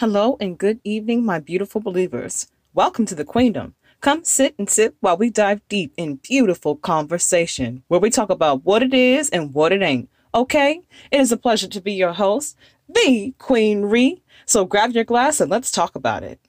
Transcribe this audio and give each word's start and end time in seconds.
Hello 0.00 0.36
and 0.40 0.58
good 0.58 0.78
evening, 0.84 1.24
my 1.24 1.38
beautiful 1.38 1.80
believers. 1.80 2.48
Welcome 2.74 3.06
to 3.06 3.14
the 3.14 3.24
Queendom. 3.24 3.72
Come 4.02 4.24
sit 4.24 4.54
and 4.58 4.68
sip 4.68 4.94
while 5.00 5.16
we 5.16 5.30
dive 5.30 5.66
deep 5.70 5.94
in 5.96 6.16
beautiful 6.16 6.76
conversation 6.76 7.82
where 7.88 7.98
we 7.98 8.10
talk 8.10 8.28
about 8.28 8.62
what 8.62 8.82
it 8.82 8.92
is 8.92 9.30
and 9.30 9.54
what 9.54 9.72
it 9.72 9.80
ain't. 9.80 10.10
Okay? 10.34 10.82
It 11.10 11.18
is 11.18 11.32
a 11.32 11.38
pleasure 11.38 11.68
to 11.68 11.80
be 11.80 11.94
your 11.94 12.12
host, 12.12 12.58
the 12.86 13.32
Queen 13.38 13.86
Ree. 13.86 14.22
So 14.44 14.66
grab 14.66 14.92
your 14.92 15.04
glass 15.04 15.40
and 15.40 15.50
let's 15.50 15.70
talk 15.70 15.96
about 15.96 16.22
it. 16.22 16.40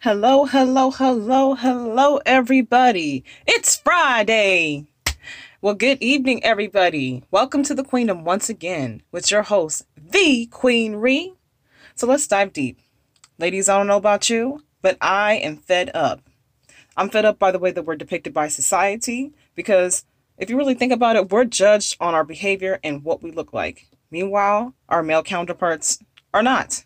Hello, 0.00 0.44
hello, 0.44 0.90
hello, 0.90 1.54
hello, 1.54 2.20
everybody. 2.26 3.24
It's 3.46 3.78
Friday. 3.78 4.84
Well, 5.62 5.72
good 5.72 6.02
evening, 6.02 6.44
everybody. 6.44 7.22
Welcome 7.30 7.62
to 7.62 7.74
the 7.74 7.82
Queendom 7.82 8.24
once 8.24 8.50
again 8.50 9.00
with 9.10 9.30
your 9.30 9.44
host, 9.44 9.86
the 9.96 10.44
Queen 10.48 10.96
Ree. 10.96 11.32
So 11.96 12.08
let's 12.08 12.26
dive 12.26 12.52
deep. 12.52 12.80
Ladies, 13.38 13.68
I 13.68 13.78
don't 13.78 13.86
know 13.86 13.96
about 13.96 14.28
you, 14.28 14.64
but 14.82 14.98
I 15.00 15.34
am 15.34 15.56
fed 15.56 15.92
up. 15.94 16.20
I'm 16.96 17.08
fed 17.08 17.24
up 17.24 17.38
by 17.38 17.52
the 17.52 17.58
way 17.60 17.70
that 17.70 17.84
we're 17.84 17.94
depicted 17.94 18.34
by 18.34 18.48
society 18.48 19.32
because 19.54 20.04
if 20.36 20.50
you 20.50 20.56
really 20.56 20.74
think 20.74 20.92
about 20.92 21.14
it, 21.14 21.30
we're 21.30 21.44
judged 21.44 21.96
on 22.00 22.14
our 22.14 22.24
behavior 22.24 22.80
and 22.82 23.04
what 23.04 23.22
we 23.22 23.30
look 23.30 23.52
like. 23.52 23.86
Meanwhile, 24.10 24.74
our 24.88 25.04
male 25.04 25.22
counterparts 25.22 26.00
are 26.32 26.42
not. 26.42 26.84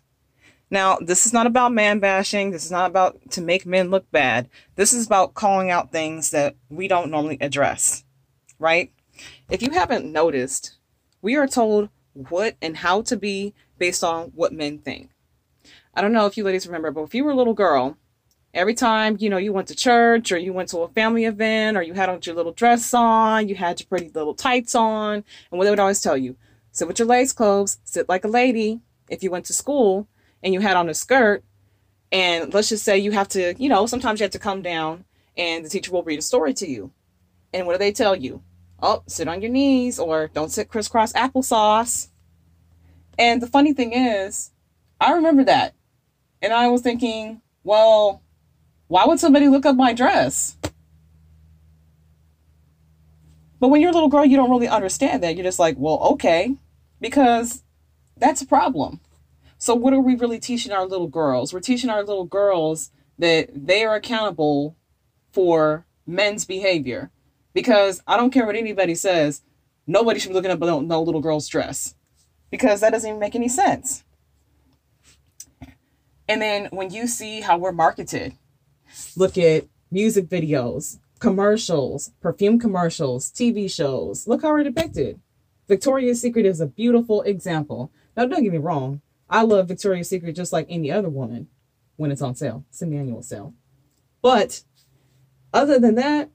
Now, 0.69 0.97
this 0.97 1.25
is 1.25 1.33
not 1.33 1.47
about 1.47 1.73
man 1.73 1.97
bashing. 1.97 2.51
This 2.51 2.65
is 2.65 2.71
not 2.71 2.91
about 2.91 3.31
to 3.31 3.41
make 3.41 3.65
men 3.65 3.89
look 3.89 4.09
bad. 4.11 4.47
This 4.75 4.93
is 4.93 5.07
about 5.07 5.33
calling 5.33 5.71
out 5.71 5.91
things 5.91 6.29
that 6.29 6.55
we 6.69 6.87
don't 6.87 7.09
normally 7.09 7.39
address, 7.41 8.03
right? 8.59 8.91
If 9.49 9.63
you 9.63 9.71
haven't 9.71 10.11
noticed, 10.11 10.77
we 11.23 11.35
are 11.35 11.47
told 11.47 11.89
what 12.13 12.55
and 12.61 12.77
how 12.77 13.01
to 13.03 13.17
be 13.17 13.55
based 13.79 14.03
on 14.03 14.31
what 14.35 14.53
men 14.53 14.77
think. 14.77 15.09
I 15.93 16.01
don't 16.01 16.13
know 16.13 16.27
if 16.27 16.37
you 16.37 16.43
ladies 16.43 16.67
remember, 16.67 16.91
but 16.91 17.03
if 17.03 17.15
you 17.15 17.23
were 17.23 17.31
a 17.31 17.35
little 17.35 17.53
girl, 17.53 17.97
every 18.53 18.73
time, 18.73 19.17
you 19.19 19.29
know, 19.29 19.37
you 19.37 19.51
went 19.51 19.67
to 19.69 19.75
church 19.75 20.31
or 20.31 20.37
you 20.37 20.53
went 20.53 20.69
to 20.69 20.79
a 20.79 20.89
family 20.89 21.25
event 21.25 21.77
or 21.77 21.81
you 21.81 21.93
had 21.93 22.09
on 22.09 22.19
your 22.23 22.35
little 22.35 22.51
dress 22.51 22.93
on, 22.93 23.47
you 23.47 23.55
had 23.55 23.79
your 23.79 23.87
pretty 23.87 24.09
little 24.09 24.35
tights 24.35 24.75
on, 24.75 25.15
and 25.15 25.57
what 25.57 25.63
they 25.63 25.69
would 25.69 25.79
always 25.79 26.01
tell 26.01 26.17
you, 26.17 26.35
sit 26.71 26.87
with 26.87 26.99
your 26.99 27.07
legs 27.07 27.33
closed, 27.33 27.79
sit 27.83 28.07
like 28.07 28.23
a 28.23 28.29
lady. 28.29 28.81
If 29.09 29.23
you 29.23 29.31
went 29.31 29.45
to 29.45 29.53
school 29.53 30.07
and 30.43 30.53
you 30.53 30.59
had 30.59 30.77
on 30.77 30.89
a 30.89 30.93
skirt, 30.93 31.43
and 32.11 32.53
let's 32.53 32.69
just 32.69 32.83
say 32.83 32.97
you 32.97 33.11
have 33.11 33.27
to, 33.29 33.55
you 33.57 33.69
know, 33.69 33.85
sometimes 33.85 34.19
you 34.19 34.23
have 34.23 34.31
to 34.31 34.39
come 34.39 34.61
down 34.61 35.05
and 35.37 35.65
the 35.65 35.69
teacher 35.69 35.91
will 35.91 36.03
read 36.03 36.19
a 36.19 36.23
story 36.23 36.53
to 36.55 36.67
you. 36.67 36.91
And 37.53 37.65
what 37.65 37.73
do 37.73 37.79
they 37.79 37.91
tell 37.91 38.15
you? 38.15 38.43
Oh, 38.81 39.03
sit 39.07 39.27
on 39.27 39.41
your 39.41 39.51
knees 39.51 39.99
or 39.99 40.27
don't 40.27 40.51
sit 40.51 40.69
crisscross 40.69 41.13
applesauce. 41.13 42.08
And 43.19 43.41
the 43.41 43.47
funny 43.47 43.73
thing 43.73 43.91
is, 43.91 44.51
I 44.99 45.11
remember 45.11 45.43
that. 45.43 45.75
And 46.41 46.53
I 46.53 46.69
was 46.69 46.81
thinking, 46.81 47.41
well, 47.65 48.23
why 48.87 49.05
would 49.05 49.19
somebody 49.19 49.49
look 49.49 49.65
up 49.65 49.75
my 49.75 49.91
dress? 49.91 50.55
But 53.59 53.67
when 53.67 53.81
you're 53.81 53.91
a 53.91 53.93
little 53.93 54.07
girl, 54.07 54.23
you 54.23 54.37
don't 54.37 54.49
really 54.49 54.69
understand 54.69 55.21
that. 55.21 55.35
You're 55.35 55.43
just 55.43 55.59
like, 55.59 55.75
well, 55.77 55.99
okay, 56.13 56.55
because 57.01 57.61
that's 58.15 58.41
a 58.41 58.47
problem. 58.47 59.01
So, 59.57 59.75
what 59.75 59.91
are 59.91 59.99
we 59.99 60.15
really 60.15 60.39
teaching 60.39 60.71
our 60.71 60.85
little 60.85 61.07
girls? 61.07 61.53
We're 61.53 61.59
teaching 61.59 61.89
our 61.89 62.05
little 62.05 62.23
girls 62.23 62.91
that 63.17 63.49
they 63.53 63.83
are 63.83 63.95
accountable 63.95 64.77
for 65.33 65.85
men's 66.07 66.45
behavior. 66.45 67.11
Because 67.53 68.01
I 68.07 68.15
don't 68.15 68.31
care 68.31 68.45
what 68.45 68.55
anybody 68.55 68.95
says, 68.95 69.41
nobody 69.85 70.21
should 70.21 70.29
be 70.29 70.35
looking 70.35 70.51
up 70.51 70.59
no, 70.59 70.79
no 70.79 71.01
little 71.01 71.19
girl's 71.19 71.49
dress 71.49 71.95
because 72.49 72.81
that 72.81 72.91
doesn't 72.91 73.09
even 73.09 73.19
make 73.19 73.35
any 73.35 73.49
sense. 73.49 74.03
And 76.27 76.41
then 76.41 76.67
when 76.71 76.91
you 76.91 77.07
see 77.07 77.41
how 77.41 77.57
we're 77.57 77.71
marketed, 77.71 78.33
look 79.15 79.37
at 79.37 79.65
music 79.91 80.27
videos, 80.27 80.99
commercials, 81.19 82.11
perfume 82.21 82.59
commercials, 82.59 83.31
TV 83.31 83.69
shows. 83.71 84.27
Look 84.27 84.43
how 84.43 84.49
we're 84.49 84.63
depicted. 84.63 85.19
Victoria's 85.67 86.21
Secret 86.21 86.45
is 86.45 86.61
a 86.61 86.67
beautiful 86.67 87.21
example. 87.23 87.91
Now, 88.15 88.25
don't 88.25 88.43
get 88.43 88.51
me 88.51 88.57
wrong. 88.57 89.01
I 89.29 89.43
love 89.43 89.67
Victoria's 89.67 90.09
Secret 90.09 90.35
just 90.35 90.53
like 90.53 90.65
any 90.69 90.91
other 90.91 91.09
woman 91.09 91.47
when 91.97 92.11
it's 92.11 92.21
on 92.21 92.35
sale, 92.35 92.63
semi-annual 92.71 93.21
sale. 93.21 93.53
But 94.21 94.63
other 95.53 95.79
than 95.79 95.95
that, 95.95 96.29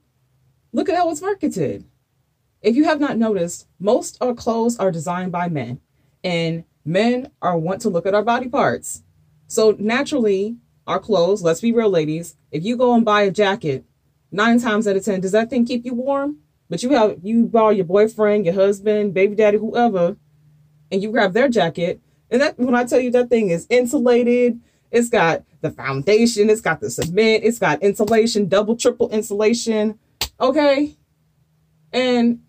look 0.71 0.89
at 0.89 0.95
how 0.95 1.09
it's 1.09 1.21
marketed. 1.21 1.85
If 2.61 2.75
you 2.75 2.85
have 2.85 2.99
not 2.99 3.17
noticed, 3.17 3.67
most 3.79 4.17
our 4.21 4.33
clothes 4.33 4.77
are 4.77 4.91
designed 4.91 5.31
by 5.31 5.49
men 5.49 5.79
and 6.25 6.65
men 6.83 7.31
are 7.41 7.57
want 7.57 7.79
to 7.81 7.89
look 7.89 8.07
at 8.07 8.15
our 8.15 8.23
body 8.23 8.49
parts. 8.49 9.03
So 9.47 9.75
naturally, 9.77 10.57
our 10.87 10.99
clothes, 10.99 11.43
let's 11.43 11.61
be 11.61 11.71
real, 11.71 11.89
ladies, 11.89 12.35
if 12.51 12.65
you 12.65 12.75
go 12.75 12.95
and 12.95 13.05
buy 13.05 13.21
a 13.21 13.31
jacket, 13.31 13.85
nine 14.31 14.59
times 14.59 14.87
out 14.87 14.95
of 14.95 15.05
ten, 15.05 15.21
does 15.21 15.31
that 15.33 15.51
thing 15.51 15.65
keep 15.65 15.85
you 15.85 15.93
warm? 15.93 16.39
But 16.67 16.81
you 16.81 16.89
have 16.89 17.19
you 17.21 17.45
borrow 17.45 17.69
your 17.69 17.85
boyfriend, 17.85 18.43
your 18.45 18.55
husband, 18.55 19.13
baby 19.13 19.35
daddy, 19.35 19.59
whoever, 19.59 20.17
and 20.91 21.01
you 21.01 21.11
grab 21.11 21.33
their 21.33 21.47
jacket. 21.47 22.01
And 22.31 22.41
that 22.41 22.57
when 22.57 22.73
I 22.73 22.85
tell 22.85 22.99
you 22.99 23.11
that 23.11 23.29
thing 23.29 23.51
is 23.51 23.67
insulated, 23.69 24.59
it's 24.89 25.09
got 25.09 25.43
the 25.61 25.69
foundation, 25.69 26.49
it's 26.49 26.61
got 26.61 26.81
the 26.81 26.89
cement, 26.89 27.43
it's 27.43 27.59
got 27.59 27.83
insulation, 27.83 28.47
double, 28.47 28.75
triple 28.75 29.09
insulation. 29.11 29.99
Okay. 30.39 30.95
And 31.93 32.41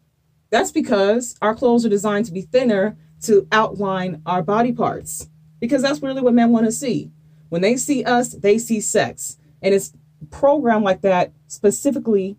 that's 0.48 0.72
because 0.72 1.37
our 1.43 1.54
clothes 1.54 1.84
are 1.84 1.91
designed 1.91 2.25
to 2.26 2.32
be 2.32 2.41
thinner 2.41 2.97
to 3.22 3.47
outline 3.53 4.22
our 4.27 4.43
body 4.43 4.72
parts 4.72 5.28
because 5.60 5.82
that's 5.82 6.03
really 6.03 6.21
what 6.21 6.34
men 6.34 6.53
want 6.53 6.66
to 6.66 6.72
see. 6.72 7.10
When 7.49 7.62
they 7.62 7.77
see 7.77 8.04
us, 8.04 8.32
they 8.32 8.59
see 8.59 8.81
sex. 8.81 9.38
And 9.62 9.75
it's 9.75 9.93
programmed 10.31 10.84
like 10.84 11.00
that 11.03 11.32
specifically 11.47 12.37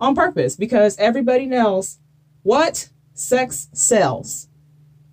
on 0.00 0.14
purpose 0.14 0.56
because 0.56 0.96
everybody 0.98 1.46
knows 1.46 1.98
what 2.42 2.88
sex 3.14 3.68
sells. 3.72 4.48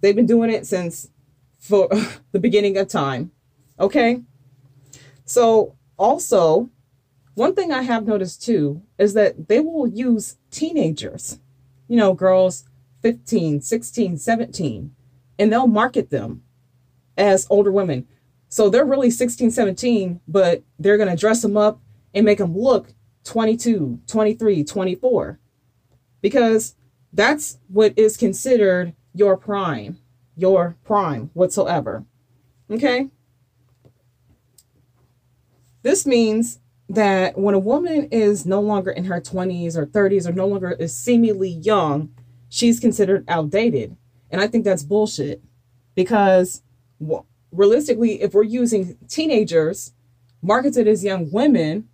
They've 0.02 0.16
been 0.16 0.26
doing 0.26 0.50
it 0.50 0.66
since 0.66 1.10
for 1.58 1.90
the 2.32 2.40
beginning 2.40 2.78
of 2.78 2.88
time. 2.88 3.32
Okay? 3.80 4.24
So, 5.26 5.76
also, 5.98 6.70
one 7.36 7.54
thing 7.54 7.72
I 7.72 7.84
have 7.84 8.08
noticed 8.08 8.44
too 8.44 8.82
is 8.98 9.14
that 9.14 9.48
they 9.48 9.60
will 9.60 9.88
use 9.88 10.38
teenagers, 10.50 11.40
you 11.88 11.98
know, 11.98 12.14
girls 12.14 12.66
15, 13.02 13.62
16, 13.62 14.18
17, 14.18 14.96
and 15.38 15.52
they'll 15.52 15.68
market 15.68 16.10
them 16.10 16.44
as 17.18 17.48
older 17.50 17.72
women. 17.72 18.08
So 18.50 18.70
they're 18.70 18.86
really 18.86 19.12
16, 19.12 19.52
17, 19.52 20.22
but 20.28 20.64
they're 20.80 20.98
going 20.98 21.10
to 21.10 21.16
dress 21.16 21.42
them 21.42 21.56
up 21.56 21.80
and 22.14 22.26
make 22.26 22.40
them 22.40 22.58
look 22.58 22.94
22, 23.24 24.00
23, 24.08 24.64
24. 24.64 25.40
Because 26.22 26.76
that's 27.14 27.60
what 27.68 27.94
is 27.98 28.18
considered 28.18 28.94
your 29.14 29.38
prime, 29.38 30.00
your 30.36 30.76
prime 30.84 31.30
whatsoever. 31.34 32.06
Okay? 32.72 33.10
This 35.82 36.06
means 36.06 36.60
that 36.90 37.38
when 37.38 37.54
a 37.54 37.60
woman 37.60 38.10
is 38.12 38.46
no 38.46 38.60
longer 38.60 38.92
in 38.92 39.06
her 39.06 39.22
20s 39.22 39.76
or 39.76 39.86
30s 39.86 40.28
or 40.28 40.34
no 40.34 40.48
longer 40.48 40.72
is 40.72 40.96
seemingly 40.98 41.50
young, 41.50 42.12
she's 42.50 42.80
considered 42.80 43.24
outdated. 43.28 43.96
And 44.32 44.42
I 44.42 44.48
think 44.48 44.66
that's 44.66 44.84
bullshit 44.84 45.42
because 45.96 46.62
well, 47.00 47.26
realistically, 47.52 48.22
if 48.22 48.34
we're 48.34 48.44
using 48.44 48.98
teenagers 49.08 49.94
marketed 50.42 50.88
as 50.88 51.04
young 51.04 51.32
women, 51.32 51.88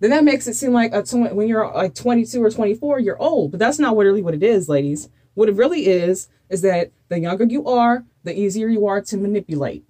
then 0.00 0.10
that 0.10 0.24
makes 0.24 0.46
it 0.46 0.54
seem 0.54 0.72
like 0.72 0.92
a 0.92 1.02
tw- 1.02 1.34
when 1.34 1.48
you're 1.48 1.72
like 1.72 1.94
22 1.94 2.42
or 2.42 2.50
24, 2.50 3.00
you're 3.00 3.20
old. 3.20 3.50
But 3.50 3.60
that's 3.60 3.78
not 3.78 3.96
really 3.96 4.22
what 4.22 4.34
it 4.34 4.42
is, 4.42 4.68
ladies. 4.68 5.08
What 5.34 5.48
it 5.48 5.56
really 5.56 5.86
is, 5.86 6.28
is 6.48 6.62
that 6.62 6.90
the 7.08 7.18
younger 7.18 7.44
you 7.44 7.66
are, 7.66 8.04
the 8.24 8.38
easier 8.38 8.68
you 8.68 8.86
are 8.86 9.00
to 9.02 9.16
manipulate. 9.16 9.84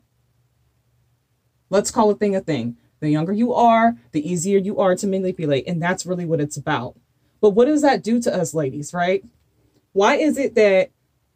Let's 1.71 1.91
call 1.91 2.11
a 2.11 2.15
thing 2.15 2.35
a 2.35 2.41
thing. 2.41 2.77
The 3.01 3.11
younger 3.11 3.33
you 3.33 3.53
are, 3.55 3.97
the 4.13 4.29
easier 4.29 4.59
you 4.59 4.79
are 4.79 4.97
to 4.97 5.07
manipulate. 5.07 5.69
And 5.69 5.81
that's 5.81 6.07
really 6.07 6.25
what 6.25 6.41
it's 6.41 6.57
about. 6.57 6.97
But 7.41 7.51
what 7.51 7.67
does 7.67 7.83
that 7.83 8.03
do 8.03 8.21
to 8.23 8.35
us, 8.35 8.55
ladies, 8.55 8.93
right? 8.93 9.25
Why 9.99 10.15
is 10.15 10.39
it 10.39 10.55
that 10.55 10.93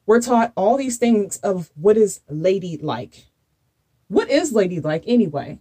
we're 0.06 0.20
taught 0.20 0.52
all 0.54 0.76
these 0.76 0.96
things 0.96 1.38
of 1.38 1.72
what 1.74 1.96
is 1.96 2.20
ladylike? 2.28 3.26
What 4.06 4.30
is 4.30 4.52
ladylike 4.52 5.02
anyway? 5.04 5.58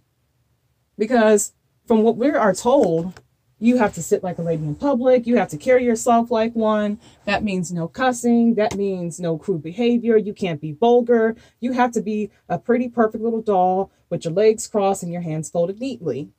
Because 0.99 1.53
from 1.87 2.03
what 2.03 2.15
we 2.15 2.29
are 2.29 2.53
told, 2.53 3.19
you 3.57 3.77
have 3.77 3.95
to 3.95 4.03
sit 4.03 4.23
like 4.23 4.37
a 4.37 4.43
lady 4.43 4.61
in 4.61 4.75
public. 4.75 5.25
You 5.25 5.37
have 5.37 5.49
to 5.49 5.57
carry 5.57 5.83
yourself 5.83 6.29
like 6.29 6.53
one. 6.53 6.99
That 7.25 7.43
means 7.43 7.71
no 7.71 7.87
cussing. 7.87 8.53
That 8.53 8.75
means 8.75 9.19
no 9.19 9.35
crude 9.35 9.63
behavior. 9.63 10.15
You 10.15 10.35
can't 10.35 10.61
be 10.61 10.73
vulgar. 10.73 11.35
You 11.59 11.71
have 11.71 11.93
to 11.93 12.03
be 12.03 12.29
a 12.49 12.59
pretty 12.59 12.87
perfect 12.87 13.23
little 13.23 13.41
doll 13.41 13.91
with 14.11 14.25
your 14.25 14.33
legs 14.35 14.67
crossed 14.67 15.01
and 15.01 15.11
your 15.11 15.23
hands 15.23 15.49
folded 15.49 15.79
neatly. 15.79 16.29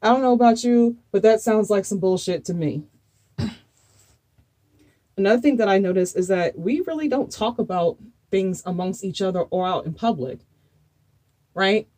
I 0.00 0.08
don't 0.08 0.22
know 0.22 0.32
about 0.32 0.64
you, 0.64 0.96
but 1.12 1.20
that 1.20 1.42
sounds 1.42 1.68
like 1.68 1.84
some 1.84 1.98
bullshit 1.98 2.46
to 2.46 2.54
me 2.54 2.84
another 5.16 5.40
thing 5.40 5.56
that 5.58 5.68
I 5.68 5.78
notice 5.78 6.14
is 6.14 6.28
that 6.28 6.58
we 6.58 6.80
really 6.80 7.08
don't 7.08 7.30
talk 7.30 7.58
about 7.58 7.98
things 8.30 8.62
amongst 8.66 9.04
each 9.04 9.22
other 9.22 9.40
or 9.40 9.66
out 9.66 9.86
in 9.86 9.94
public, 9.94 10.40
right? 11.54 11.88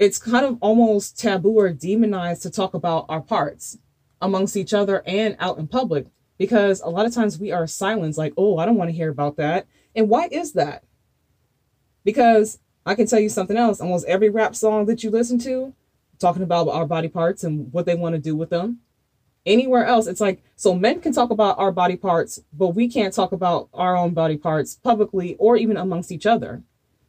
it's 0.00 0.18
kind 0.18 0.46
of 0.46 0.56
almost 0.62 1.18
taboo 1.18 1.58
or 1.58 1.70
demonized 1.70 2.42
to 2.42 2.50
talk 2.50 2.72
about 2.72 3.04
our 3.10 3.20
parts 3.20 3.78
amongst 4.22 4.56
each 4.56 4.72
other 4.72 5.02
and 5.06 5.36
out 5.38 5.58
in 5.58 5.68
public 5.68 6.06
because 6.38 6.80
a 6.80 6.88
lot 6.88 7.04
of 7.04 7.14
times 7.14 7.38
we 7.38 7.52
are 7.52 7.66
silenced 7.66 8.18
like 8.18 8.32
oh 8.38 8.56
i 8.56 8.64
don't 8.64 8.76
want 8.76 8.88
to 8.88 8.96
hear 8.96 9.10
about 9.10 9.36
that. 9.36 9.66
And 9.94 10.08
why 10.08 10.28
is 10.32 10.54
that? 10.54 10.84
Because 12.02 12.58
i 12.86 12.94
can 12.94 13.06
tell 13.06 13.20
you 13.20 13.28
something 13.28 13.58
else. 13.58 13.80
Almost 13.80 14.06
every 14.06 14.30
rap 14.30 14.56
song 14.56 14.86
that 14.86 15.04
you 15.04 15.10
listen 15.10 15.38
to 15.40 15.74
talking 16.18 16.42
about 16.42 16.68
our 16.68 16.86
body 16.86 17.08
parts 17.08 17.44
and 17.44 17.70
what 17.72 17.84
they 17.84 17.94
want 17.94 18.14
to 18.14 18.20
do 18.20 18.34
with 18.34 18.48
them 18.48 18.78
anywhere 19.46 19.84
else. 19.84 20.06
It's 20.06 20.20
like 20.20 20.42
so 20.56 20.74
men 20.74 21.00
can 21.00 21.12
talk 21.12 21.30
about 21.30 21.58
our 21.58 21.72
body 21.72 21.96
parts 21.96 22.40
but 22.52 22.68
we 22.68 22.88
can't 22.88 23.14
talk 23.14 23.32
about 23.32 23.68
our 23.72 23.96
own 23.96 24.14
body 24.14 24.36
parts 24.36 24.74
publicly 24.74 25.36
or 25.38 25.56
even 25.56 25.76
amongst 25.76 26.12
each 26.12 26.26
other. 26.26 26.62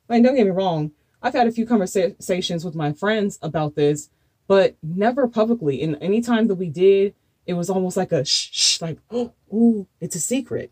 I 0.09 0.19
don't 0.19 0.35
get 0.35 0.45
me 0.45 0.51
wrong 0.51 0.91
i've 1.21 1.33
had 1.33 1.47
a 1.47 1.51
few 1.51 1.65
conversations 1.65 2.65
with 2.65 2.75
my 2.75 2.91
friends 2.91 3.37
about 3.41 3.75
this 3.75 4.09
but 4.47 4.75
never 4.83 5.29
publicly. 5.29 5.81
And 5.81 5.97
any 6.01 6.19
time 6.19 6.47
that 6.47 6.55
we 6.55 6.69
did 6.69 7.15
it 7.45 7.53
was 7.53 7.69
almost 7.69 7.95
like 7.97 8.11
a 8.11 8.25
shh, 8.25 8.49
shh 8.51 8.81
like 8.81 8.99
oh 9.09 9.33
ooh, 9.53 9.87
it's 9.99 10.15
a 10.15 10.19
secret. 10.19 10.71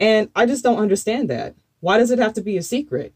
And 0.00 0.30
i 0.34 0.46
just 0.46 0.62
don't 0.62 0.78
understand 0.78 1.30
that. 1.30 1.54
Why 1.80 1.98
does 1.98 2.10
it 2.10 2.18
have 2.18 2.34
to 2.34 2.40
be 2.40 2.56
a 2.56 2.62
secret? 2.62 3.14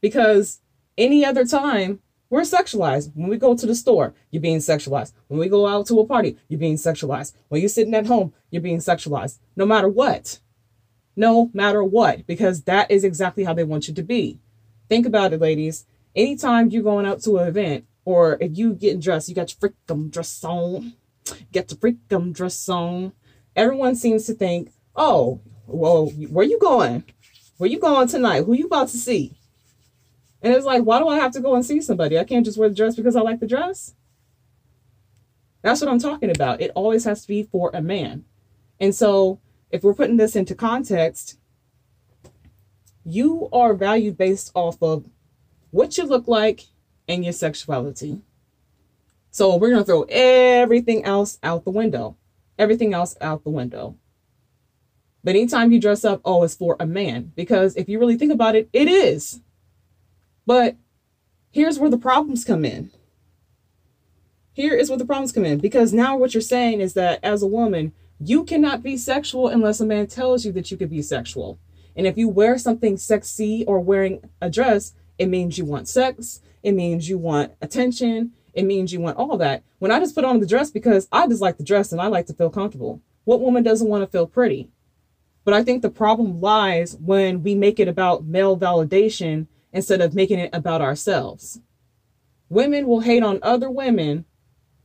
Because 0.00 0.60
any 0.96 1.24
other 1.24 1.44
time 1.44 2.00
we're 2.30 2.42
sexualized. 2.42 3.10
When 3.14 3.28
we 3.28 3.36
go 3.36 3.56
to 3.56 3.66
the 3.66 3.74
store, 3.74 4.14
you're 4.30 4.40
being 4.40 4.58
sexualized. 4.58 5.12
When 5.26 5.40
we 5.40 5.48
go 5.48 5.66
out 5.66 5.86
to 5.88 5.98
a 5.98 6.06
party, 6.06 6.38
you're 6.48 6.60
being 6.60 6.76
sexualized. 6.76 7.34
When 7.48 7.60
you're 7.60 7.68
sitting 7.68 7.94
at 7.94 8.06
home, 8.06 8.32
you're 8.50 8.62
being 8.62 8.78
sexualized. 8.78 9.38
No 9.56 9.66
matter 9.66 9.88
what. 9.88 10.38
No 11.16 11.50
matter 11.52 11.82
what, 11.82 12.26
because 12.26 12.62
that 12.62 12.90
is 12.90 13.04
exactly 13.04 13.44
how 13.44 13.52
they 13.52 13.64
want 13.64 13.88
you 13.88 13.94
to 13.94 14.02
be. 14.02 14.38
Think 14.88 15.06
about 15.06 15.32
it, 15.32 15.40
ladies. 15.40 15.86
Anytime 16.14 16.70
you're 16.70 16.84
going 16.84 17.04
out 17.04 17.20
to 17.22 17.38
an 17.38 17.48
event 17.48 17.84
or 18.04 18.38
if 18.40 18.56
you 18.56 18.74
getting 18.74 19.00
dressed, 19.00 19.28
you 19.28 19.34
got 19.34 19.52
your 19.52 19.70
freakum 19.70 20.10
dress 20.10 20.42
on, 20.44 20.94
get 21.52 21.68
the 21.68 21.74
freakum 21.74 22.32
dress 22.32 22.68
on. 22.68 23.12
Everyone 23.56 23.96
seems 23.96 24.26
to 24.26 24.34
think, 24.34 24.72
oh, 24.94 25.40
well, 25.66 26.06
where 26.06 26.46
you 26.46 26.58
going? 26.60 27.04
Where 27.58 27.68
you 27.68 27.78
going 27.78 28.08
tonight? 28.08 28.44
Who 28.44 28.54
you 28.54 28.66
about 28.66 28.88
to 28.88 28.96
see? 28.96 29.36
And 30.42 30.54
it's 30.54 30.64
like, 30.64 30.82
why 30.84 30.98
do 30.98 31.08
I 31.08 31.16
have 31.16 31.32
to 31.32 31.40
go 31.40 31.54
and 31.54 31.64
see 31.64 31.80
somebody? 31.80 32.18
I 32.18 32.24
can't 32.24 32.44
just 32.44 32.58
wear 32.58 32.68
the 32.68 32.74
dress 32.74 32.96
because 32.96 33.16
I 33.16 33.20
like 33.20 33.40
the 33.40 33.46
dress. 33.46 33.94
That's 35.62 35.80
what 35.80 35.90
I'm 35.90 35.98
talking 35.98 36.30
about. 36.30 36.60
It 36.60 36.72
always 36.74 37.04
has 37.04 37.22
to 37.22 37.28
be 37.28 37.42
for 37.42 37.70
a 37.74 37.82
man. 37.82 38.24
And 38.78 38.94
so, 38.94 39.40
if 39.70 39.82
we're 39.82 39.94
putting 39.94 40.16
this 40.16 40.34
into 40.34 40.54
context, 40.54 41.38
you 43.04 43.48
are 43.52 43.74
valued 43.74 44.16
based 44.16 44.50
off 44.54 44.82
of 44.82 45.06
what 45.70 45.98
you 45.98 46.04
look 46.04 46.26
like 46.26 46.66
and 47.06 47.22
your 47.22 47.34
sexuality. 47.34 48.22
So, 49.30 49.56
we're 49.56 49.70
going 49.70 49.82
to 49.82 49.84
throw 49.84 50.06
everything 50.08 51.04
else 51.04 51.38
out 51.42 51.64
the 51.64 51.70
window. 51.70 52.16
Everything 52.58 52.94
else 52.94 53.14
out 53.20 53.44
the 53.44 53.50
window. 53.50 53.96
But 55.22 55.36
anytime 55.36 55.70
you 55.70 55.78
dress 55.78 56.04
up, 56.04 56.22
oh, 56.24 56.42
it's 56.42 56.54
for 56.54 56.76
a 56.80 56.86
man. 56.86 57.32
Because 57.36 57.76
if 57.76 57.88
you 57.88 57.98
really 57.98 58.16
think 58.16 58.32
about 58.32 58.56
it, 58.56 58.70
it 58.72 58.88
is. 58.88 59.40
But 60.50 60.74
here's 61.52 61.78
where 61.78 61.88
the 61.88 61.96
problems 61.96 62.44
come 62.44 62.64
in. 62.64 62.90
Here 64.52 64.74
is 64.74 64.90
where 64.90 64.98
the 64.98 65.04
problems 65.04 65.30
come 65.30 65.44
in 65.44 65.58
because 65.58 65.92
now 65.92 66.16
what 66.16 66.34
you're 66.34 66.40
saying 66.40 66.80
is 66.80 66.94
that 66.94 67.20
as 67.22 67.40
a 67.40 67.46
woman, 67.46 67.92
you 68.18 68.42
cannot 68.42 68.82
be 68.82 68.96
sexual 68.96 69.46
unless 69.46 69.78
a 69.78 69.86
man 69.86 70.08
tells 70.08 70.44
you 70.44 70.50
that 70.54 70.68
you 70.68 70.76
could 70.76 70.90
be 70.90 71.02
sexual. 71.02 71.60
And 71.94 72.04
if 72.04 72.18
you 72.18 72.28
wear 72.28 72.58
something 72.58 72.96
sexy 72.96 73.64
or 73.66 73.78
wearing 73.78 74.28
a 74.40 74.50
dress, 74.50 74.92
it 75.18 75.26
means 75.28 75.56
you 75.56 75.64
want 75.64 75.86
sex, 75.86 76.40
it 76.64 76.72
means 76.72 77.08
you 77.08 77.16
want 77.16 77.52
attention, 77.62 78.32
it 78.52 78.64
means 78.64 78.92
you 78.92 78.98
want 78.98 79.18
all 79.18 79.38
that. 79.38 79.62
When 79.78 79.92
I 79.92 80.00
just 80.00 80.16
put 80.16 80.24
on 80.24 80.40
the 80.40 80.48
dress 80.48 80.72
because 80.72 81.06
I 81.12 81.28
just 81.28 81.40
like 81.40 81.58
the 81.58 81.62
dress 81.62 81.92
and 81.92 82.00
I 82.00 82.08
like 82.08 82.26
to 82.26 82.34
feel 82.34 82.50
comfortable. 82.50 83.00
What 83.22 83.40
woman 83.40 83.62
doesn't 83.62 83.88
want 83.88 84.02
to 84.02 84.10
feel 84.10 84.26
pretty? 84.26 84.68
But 85.44 85.54
I 85.54 85.62
think 85.62 85.82
the 85.82 85.90
problem 85.90 86.40
lies 86.40 86.96
when 86.96 87.44
we 87.44 87.54
make 87.54 87.78
it 87.78 87.86
about 87.86 88.24
male 88.24 88.58
validation 88.58 89.46
instead 89.72 90.00
of 90.00 90.14
making 90.14 90.38
it 90.38 90.50
about 90.52 90.80
ourselves. 90.80 91.60
Women 92.48 92.86
will 92.86 93.00
hate 93.00 93.22
on 93.22 93.38
other 93.42 93.70
women 93.70 94.24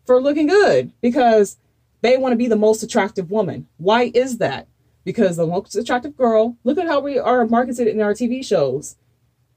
for 0.06 0.22
looking 0.22 0.48
good 0.48 0.92
because 1.02 1.58
they 2.02 2.18
want 2.18 2.34
to 2.34 2.38
be 2.38 2.48
the 2.48 2.56
most 2.56 2.84
attractive 2.84 3.32
woman. 3.32 3.68
Why 3.78 4.12
is 4.14 4.38
that? 4.38 4.68
Because 5.04 5.38
the 5.38 5.48
most 5.48 5.76
attractive 5.76 6.16
girl, 6.16 6.58
look 6.64 6.78
at 6.78 6.88
how 6.88 7.00
we 7.00 7.18
are 7.18 7.46
marketed 7.46 7.88
in 7.88 8.02
our 8.02 8.14
TV 8.14 8.46
shows. 8.46 8.96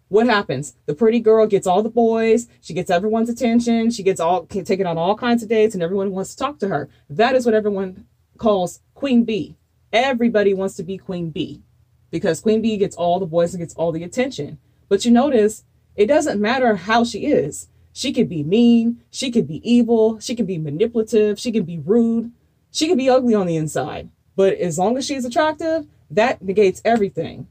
What 0.08 0.26
happens? 0.26 0.75
The 0.86 0.94
pretty 0.94 1.20
girl 1.20 1.46
gets 1.46 1.66
all 1.66 1.82
the 1.82 1.90
boys, 1.90 2.48
she 2.62 2.72
gets 2.72 2.90
everyone's 2.90 3.28
attention, 3.28 3.90
she 3.90 4.02
gets 4.02 4.20
all 4.20 4.46
taken 4.46 4.86
on 4.86 4.96
all 4.96 5.14
kinds 5.14 5.42
of 5.42 5.50
dates, 5.50 5.75
and 5.75 5.82
everyone 5.82 6.12
wants 6.12 6.34
to 6.34 6.38
talk 6.38 6.58
to 6.60 6.69
her. 6.69 6.88
That 7.10 7.34
is 7.34 7.44
what 7.44 7.54
everyone 7.54 8.06
calls 8.38 8.80
Queen 8.94 9.25
Bee. 9.25 9.56
Everybody 9.92 10.54
wants 10.54 10.76
to 10.76 10.82
be 10.82 10.96
Queen 10.96 11.28
Bee 11.30 11.62
because 12.10 12.40
Queen 12.40 12.62
Bee 12.62 12.78
gets 12.78 12.96
all 12.96 13.20
the 13.20 13.26
boys 13.26 13.52
and 13.52 13.60
gets 13.60 13.75
all 13.75 13.92
the 13.92 14.02
attention. 14.02 14.58
But 14.88 15.05
you 15.05 15.11
notice 15.11 15.64
it 15.96 16.06
doesn't 16.06 16.40
matter 16.40 16.76
how 16.76 17.05
she 17.05 17.26
is. 17.26 17.69
She 17.93 18.12
could 18.12 18.29
be 18.29 18.44
mean, 18.44 19.02
she 19.11 19.31
could 19.31 19.49
be 19.49 19.61
evil, 19.69 20.20
she 20.20 20.37
could 20.37 20.46
be 20.46 20.58
manipulative, 20.58 21.38
she 21.38 21.50
could 21.50 21.67
be 21.67 21.79
rude, 21.79 22.31
she 22.70 22.87
could 22.87 22.99
be 22.99 23.11
ugly 23.11 23.35
on 23.35 23.46
the 23.46 23.56
inside. 23.56 24.08
But 24.37 24.55
as 24.55 24.79
long 24.79 24.96
as 24.96 25.05
she's 25.05 25.25
attractive, 25.25 25.87
that 26.11 26.40
negates 26.40 26.81
everything. 26.85 27.49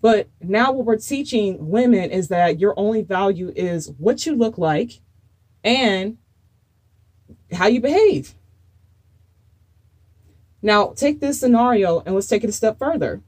But 0.00 0.28
now 0.40 0.72
what 0.72 0.84
we're 0.84 0.96
teaching 0.96 1.70
women 1.70 2.10
is 2.10 2.28
that 2.28 2.58
your 2.58 2.74
only 2.76 3.02
value 3.02 3.52
is 3.54 3.92
what 3.98 4.26
you 4.26 4.34
look 4.34 4.58
like 4.58 5.00
and 5.62 6.18
how 7.52 7.66
you 7.66 7.80
behave. 7.80 8.34
Now, 10.60 10.92
take 10.94 11.20
this 11.20 11.38
scenario 11.38 12.00
and 12.00 12.14
let's 12.14 12.26
take 12.26 12.42
it 12.42 12.50
a 12.50 12.52
step 12.52 12.78
further 12.78 13.22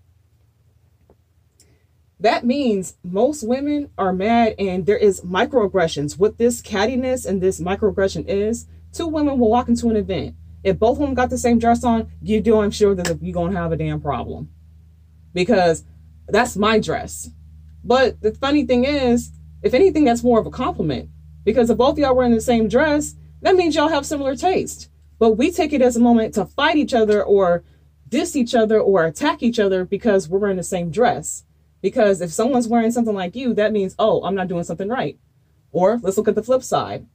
that 2.21 2.45
means 2.45 2.97
most 3.03 3.43
women 3.43 3.91
are 3.97 4.13
mad 4.13 4.55
and 4.59 4.85
there 4.85 4.97
is 4.97 5.23
microaggressions. 5.23 6.19
What 6.19 6.37
this 6.37 6.61
cattiness 6.61 7.27
and 7.27 7.41
this 7.41 7.61
microaggression 7.61 8.27
is, 8.29 8.67
two 8.93 9.07
women 9.07 9.39
will 9.39 9.51
walk 9.51 9.69
into 9.69 9.89
an 9.89 9.97
event. 9.97 10.37
If 10.63 10.79
both 10.79 10.99
of 10.99 11.07
them 11.07 11.15
got 11.15 11.31
the 11.31 11.39
same 11.39 11.59
dress 11.59 11.83
on, 11.83 12.11
you 12.21 12.43
do, 12.43 12.61
I'm 12.61 12.71
sure 12.71 12.95
that 12.95 13.23
you're 13.23 13.33
going 13.33 13.53
to 13.53 13.59
have 13.59 13.73
a 13.73 13.77
damn 13.77 14.01
problem. 14.01 14.51
Because 15.33 15.85
that's 16.29 16.57
my 16.57 16.79
dress. 16.79 17.31
But 17.83 18.21
the 18.21 18.33
funny 18.33 18.67
thing 18.67 18.85
is, 18.85 19.33
if 19.63 19.73
anything, 19.73 20.05
that's 20.05 20.23
more 20.23 20.39
of 20.39 20.47
a 20.47 20.51
compliment. 20.51 21.09
Because 21.45 21.71
if 21.71 21.79
both 21.79 21.99
y'all 21.99 22.15
wearing 22.15 22.35
the 22.35 22.41
same 22.43 22.69
dress, 22.69 23.15
that 23.41 23.57
means 23.57 23.75
y'all 23.75 23.89
have 23.89 24.05
similar 24.05 24.37
taste. 24.37 24.91
But 25.19 25.33
we 25.33 25.51
take 25.51 25.73
it 25.73 25.81
as 25.81 25.97
a 25.97 26.01
moment 26.01 26.35
to 26.35 26.45
fight 26.45 26.77
each 26.77 26.93
other 26.93 27.23
or 27.23 27.65
diss 28.09 28.37
each 28.37 28.55
other 28.55 28.79
or 28.79 29.07
attack 29.07 29.43
each 29.43 29.59
other 29.59 29.87
because 29.87 30.29
we're 30.29 30.39
wearing 30.39 30.59
the 30.59 30.63
same 30.63 30.91
dress. 30.91 31.45
Because 31.83 32.21
if 32.21 32.33
someone's 32.33 32.69
wearing 32.69 32.91
something 32.91 33.15
like 33.15 33.35
you, 33.35 33.55
that 33.55 33.73
means, 33.73 33.95
oh, 33.99 34.23
I'm 34.23 34.35
not 34.35 34.49
doing 34.49 34.65
something 34.65 34.89
right. 34.89 35.19
Or 35.73 35.99
let's 36.03 36.17
look 36.17 36.29
at 36.29 36.35
the 36.35 36.43
flip 36.43 36.63
side. 36.63 37.07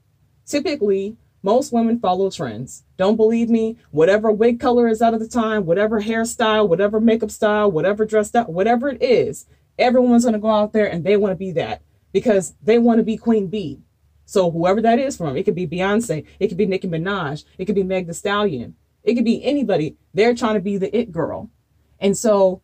Typically, 0.45 1.17
most 1.43 1.71
women 1.71 1.99
follow 1.99 2.31
trends. 2.31 2.83
Don't 2.97 3.17
believe 3.17 3.49
me? 3.49 3.77
Whatever 3.91 4.31
wig 4.31 4.59
color 4.59 4.87
is 4.87 5.01
out 5.01 5.13
of 5.13 5.19
the 5.19 5.27
time, 5.27 5.65
whatever 5.65 6.01
hairstyle, 6.01 6.67
whatever 6.67 6.99
makeup 6.99 7.29
style, 7.29 7.71
whatever 7.71 8.03
dress 8.03 8.29
style, 8.29 8.45
whatever 8.45 8.89
it 8.89 9.01
is, 9.01 9.45
everyone's 9.77 10.23
going 10.23 10.33
to 10.33 10.39
go 10.39 10.49
out 10.49 10.73
there 10.73 10.87
and 10.91 11.03
they 11.03 11.17
want 11.17 11.31
to 11.31 11.35
be 11.35 11.51
that 11.51 11.83
because 12.11 12.55
they 12.63 12.79
want 12.79 12.97
to 12.97 13.03
be 13.03 13.17
Queen 13.17 13.47
Bee. 13.47 13.81
So 14.25 14.49
whoever 14.49 14.81
that 14.81 14.97
is 14.97 15.17
from, 15.17 15.37
it 15.37 15.43
could 15.43 15.53
be 15.53 15.67
Beyonce, 15.67 16.25
it 16.39 16.47
could 16.47 16.57
be 16.57 16.65
Nicki 16.65 16.87
Minaj, 16.87 17.43
it 17.59 17.65
could 17.65 17.75
be 17.75 17.83
Meg 17.83 18.07
The 18.07 18.13
Stallion, 18.15 18.75
it 19.03 19.13
could 19.13 19.25
be 19.25 19.43
anybody. 19.43 19.97
They're 20.15 20.33
trying 20.33 20.55
to 20.55 20.61
be 20.61 20.77
the 20.77 20.97
it 20.97 21.11
girl. 21.11 21.51
And 21.99 22.17
so 22.17 22.61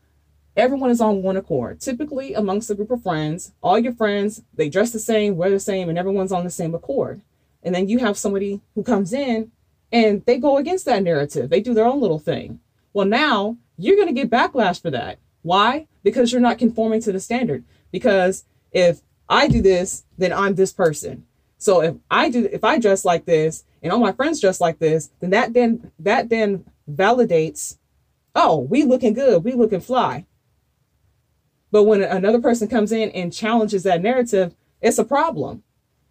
everyone 0.56 0.90
is 0.90 1.02
on 1.02 1.24
one 1.24 1.38
accord. 1.38 1.80
Typically, 1.80 2.34
amongst 2.34 2.70
a 2.70 2.76
group 2.76 2.92
of 2.92 3.04
friends, 3.04 3.54
all 3.62 3.80
your 3.80 3.94
friends, 3.94 4.42
they 4.54 4.70
dress 4.70 4.92
the 4.92 5.00
same, 5.00 5.38
wear 5.38 5.50
the 5.50 5.60
same, 5.60 5.90
and 5.90 5.98
everyone's 5.98 6.32
on 6.32 6.44
the 6.44 6.50
same 6.50 6.76
accord. 6.76 7.22
And 7.64 7.74
then 7.74 7.88
you 7.88 8.00
have 8.00 8.18
somebody 8.18 8.62
who 8.76 8.84
comes 8.84 9.14
in 9.14 9.52
and 9.92 10.26
they 10.26 10.38
go 10.38 10.58
against 10.58 10.86
that 10.86 11.04
narrative. 11.04 11.50
They 11.50 11.62
do 11.62 11.74
their 11.74 11.86
own 11.86 12.02
little 12.02 12.20
thing. 12.20 12.60
Well, 12.94 13.06
now 13.06 13.58
you're 13.78 13.96
going 13.96 14.08
to 14.08 14.14
get 14.14 14.30
backlash 14.30 14.82
for 14.82 14.92
that. 14.92 15.20
Why? 15.44 15.88
Because 16.04 16.32
you're 16.32 16.42
not 16.42 16.58
conforming 16.58 17.02
to 17.02 17.12
the 17.12 17.20
standard. 17.20 17.64
Because 17.92 18.46
if 18.72 19.02
I 19.30 19.48
do 19.48 19.62
this, 19.62 20.06
then 20.18 20.34
I'm 20.34 20.56
this 20.56 20.74
person. 20.74 21.26
So 21.58 21.82
if 21.82 21.96
I 22.10 22.30
do, 22.30 22.50
if 22.52 22.64
I 22.64 22.80
dress 22.80 23.06
like 23.06 23.26
this 23.26 23.64
and 23.84 23.92
all 23.92 24.00
my 24.00 24.12
friends 24.12 24.42
dress 24.42 24.60
like 24.60 24.80
this, 24.80 25.12
then 25.20 25.30
that 25.30 25.54
then 25.54 25.92
that 26.00 26.30
then 26.30 26.66
validates, 26.90 27.78
oh, 28.34 28.58
we 28.58 28.84
looking 28.84 29.14
good, 29.14 29.44
we 29.44 29.54
looking 29.54 29.80
fly. 29.80 30.26
But 31.72 31.84
when 31.84 32.02
another 32.02 32.42
person 32.42 32.68
comes 32.68 32.92
in 32.92 33.10
and 33.12 33.34
challenges 33.34 33.84
that 33.84 34.02
narrative, 34.02 34.56
it's 34.82 34.98
a 34.98 35.06
problem. 35.06 35.64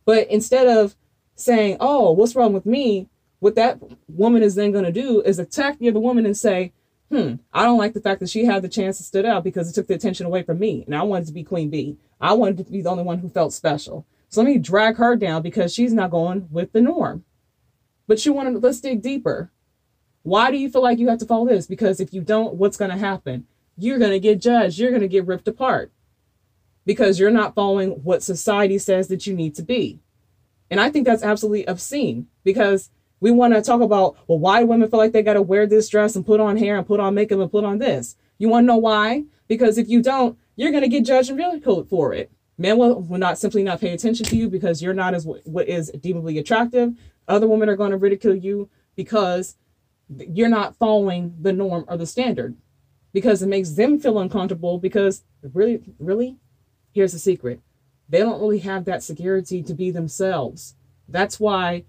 But 0.05 0.29
instead 0.29 0.67
of 0.67 0.97
saying, 1.37 1.76
oh, 1.81 2.12
what's 2.12 2.35
wrong 2.35 2.52
with 2.52 2.67
me? 2.67 3.09
What 3.40 3.55
that 3.55 3.79
woman 4.09 4.43
is 4.43 4.55
then 4.55 4.73
going 4.73 4.85
to 4.85 4.93
do 4.93 5.23
is 5.23 5.38
attack 5.38 5.79
the 5.79 5.88
other 5.88 6.00
woman 6.00 6.26
and 6.26 6.37
say, 6.37 6.73
hmm, 7.11 7.35
I 7.52 7.64
don't 7.64 7.79
like 7.79 7.95
the 7.95 8.00
fact 8.00 8.21
that 8.21 8.31
she 8.31 8.45
had 8.45 8.62
the 8.62 8.69
chance 8.69 8.99
to 8.99 9.02
stood 9.02 9.25
out 9.25 9.45
because 9.45 9.69
it 9.69 9.75
took 9.75 9.87
the 9.87 9.95
attention 9.95 10.26
away 10.26 10.43
from 10.43 10.59
me. 10.59 10.85
And 10.87 10.95
I 10.95 11.02
wanted 11.02 11.26
to 11.29 11.33
be 11.33 11.43
Queen 11.43 11.71
Bee. 11.71 11.97
I 12.21 12.35
wanted 12.35 12.59
to 12.59 12.71
be 12.71 12.83
the 12.83 12.90
only 12.90 13.02
one 13.02 13.19
who 13.19 13.29
felt 13.29 13.52
special. 13.52 14.07
So 14.29 14.40
let 14.43 14.50
me 14.50 14.59
drag 14.59 14.97
her 14.97 15.17
down 15.17 15.43
because 15.43 15.75
she's 15.75 15.93
not 15.93 16.11
going 16.11 16.49
with 16.50 16.73
the 16.73 16.81
norm. 16.81 17.25
But 18.07 18.25
you 18.25 18.33
want 18.33 18.52
to, 18.52 18.59
let's 18.59 18.81
dig 18.81 19.02
deeper. 19.02 19.50
Why 20.23 20.50
do 20.50 20.59
you 20.59 20.71
feel 20.71 20.83
like 20.83 20.99
you 20.99 21.09
have 21.09 21.19
to 21.19 21.26
follow 21.26 21.47
this? 21.47 21.67
Because 21.67 21.99
if 21.99 22.12
you 22.12 22.21
don't, 22.21 22.55
what's 22.55 22.76
going 22.76 22.90
to 22.90 22.97
happen? 22.97 23.47
You're 23.80 23.99
going 23.99 24.10
to 24.10 24.20
get 24.20 24.40
judged. 24.40 24.78
You're 24.78 24.90
going 24.90 25.02
to 25.02 25.08
get 25.08 25.26
ripped 25.26 25.49
apart 25.49 25.90
because 26.84 27.18
you're 27.18 27.30
not 27.30 27.54
following 27.54 27.90
what 28.02 28.22
society 28.22 28.78
says 28.78 29.08
that 29.08 29.26
you 29.26 29.34
need 29.34 29.54
to 29.54 29.62
be. 29.62 30.00
And 30.70 30.80
I 30.80 30.90
think 30.90 31.06
that's 31.06 31.22
absolutely 31.22 31.64
obscene 31.64 32.26
because 32.44 32.90
we 33.20 33.30
want 33.30 33.54
to 33.54 33.62
talk 33.62 33.80
about, 33.80 34.16
well, 34.26 34.38
why 34.38 34.60
do 34.60 34.66
women 34.66 34.90
feel 34.90 34.99
like 34.99 35.12
they 35.12 35.22
got 35.22 35.34
to 35.34 35.42
wear 35.42 35.66
this 35.66 35.88
dress 35.88 36.14
and 36.14 36.26
put 36.26 36.40
on 36.40 36.56
hair 36.56 36.76
and 36.76 36.87
put 36.87 37.00
on 37.00 37.14
makeup 37.14 37.40
and 37.40 37.50
put 37.50 37.64
on 37.64 37.78
this? 37.78 38.16
You 38.38 38.49
want 38.49 38.64
to 38.64 38.66
know 38.66 38.76
why? 38.76 39.25
Because 39.49 39.78
if 39.78 39.88
you 39.88 40.02
don't, 40.02 40.38
you're 40.56 40.70
going 40.70 40.82
to 40.82 40.88
get 40.88 41.04
judged 41.04 41.30
and 41.30 41.38
ridiculed 41.38 41.88
for 41.88 42.12
it. 42.12 42.30
Men 42.58 42.76
will, 42.76 43.00
will 43.00 43.18
not 43.18 43.38
simply 43.38 43.62
not 43.62 43.80
pay 43.80 43.94
attention 43.94 44.26
to 44.26 44.37
you 44.37 44.50
because 44.50 44.82
you're 44.82 44.92
not 44.92 45.14
as 45.14 45.26
what 45.26 45.68
is 45.68 45.90
deemably 45.92 46.38
attractive. 46.38 46.92
Other 47.26 47.49
women 47.49 47.70
are 47.70 47.76
going 47.76 47.92
to 47.92 47.96
ridicule 47.96 48.34
you 48.34 48.68
because 48.94 49.56
you're 50.18 50.49
not 50.49 50.76
following 50.76 51.34
the 51.40 51.52
norm 51.52 51.84
or 51.88 51.96
the 51.96 52.06
standard 52.06 52.56
because 53.12 53.43
it 53.43 53.49
makes 53.49 53.71
them 53.71 53.99
feel 53.99 54.19
uncomfortable 54.19 54.79
because 54.79 55.25
really, 55.52 55.83
really, 55.99 56.37
here's 56.93 57.12
the 57.12 57.19
secret. 57.19 57.61
They 58.09 58.19
don't 58.19 58.40
really 58.40 58.59
have 58.61 58.85
that 58.85 59.02
security 59.02 59.62
to 59.62 59.75
be 59.75 59.90
themselves. 59.90 60.75
That's 61.09 61.38
why 61.38 61.85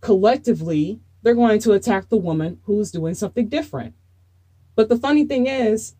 collectively 0.00 1.00
they're 1.22 1.34
going 1.34 1.60
to 1.60 1.72
attack 1.72 2.08
the 2.08 2.16
woman 2.16 2.60
who's 2.64 2.90
doing 2.90 3.14
something 3.14 3.48
different. 3.48 3.94
But 4.74 4.88
the 4.88 4.96
funny 4.96 5.24
thing 5.24 5.46
is, 5.46 5.94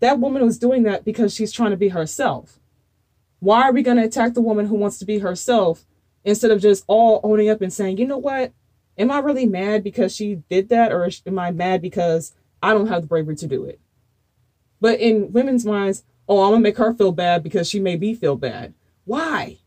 that 0.00 0.18
woman 0.18 0.44
was 0.44 0.58
doing 0.58 0.82
that 0.82 1.04
because 1.04 1.32
she's 1.32 1.52
trying 1.52 1.70
to 1.70 1.76
be 1.76 1.90
herself. 1.90 2.58
Why 3.38 3.62
are 3.62 3.72
we 3.72 3.82
going 3.82 3.98
to 3.98 4.04
attack 4.04 4.34
the 4.34 4.40
woman 4.40 4.66
who 4.66 4.74
wants 4.74 4.98
to 4.98 5.04
be 5.04 5.18
herself 5.18 5.84
instead 6.24 6.50
of 6.50 6.60
just 6.60 6.84
all 6.86 7.20
owning 7.22 7.50
up 7.50 7.60
and 7.60 7.72
saying, 7.72 7.98
you 7.98 8.06
know 8.06 8.18
what? 8.18 8.52
Am 8.98 9.10
I 9.10 9.18
really 9.18 9.46
mad 9.46 9.84
because 9.84 10.14
she 10.14 10.36
did 10.50 10.68
that, 10.68 10.92
or 10.92 11.08
am 11.26 11.38
I 11.38 11.50
mad 11.50 11.82
because 11.82 12.34
I 12.62 12.72
don't 12.72 12.86
have 12.86 13.02
the 13.02 13.08
bravery 13.08 13.36
to 13.36 13.46
do 13.46 13.64
it? 13.64 13.80
But 14.80 15.00
in 15.00 15.32
women's 15.32 15.64
minds, 15.64 16.04
oh, 16.28 16.44
I'm 16.44 16.52
gonna 16.52 16.62
make 16.62 16.76
her 16.78 16.94
feel 16.94 17.12
bad 17.12 17.42
because 17.42 17.68
she 17.68 17.80
made 17.80 18.00
me 18.00 18.14
feel 18.14 18.36
bad. 18.36 18.74
Why? 19.04 19.58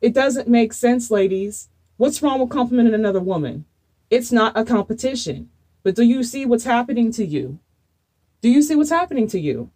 It 0.00 0.14
doesn't 0.14 0.48
make 0.48 0.72
sense, 0.72 1.10
ladies. 1.10 1.68
What's 1.96 2.22
wrong 2.22 2.40
with 2.40 2.50
complimenting 2.50 2.94
another 2.94 3.20
woman? 3.20 3.64
It's 4.10 4.30
not 4.30 4.56
a 4.56 4.64
competition. 4.64 5.50
But 5.82 5.94
do 5.94 6.02
you 6.02 6.22
see 6.22 6.44
what's 6.44 6.64
happening 6.64 7.12
to 7.12 7.24
you? 7.24 7.58
Do 8.40 8.50
you 8.50 8.60
see 8.62 8.74
what's 8.74 8.90
happening 8.90 9.28
to 9.28 9.40
you? 9.40 9.70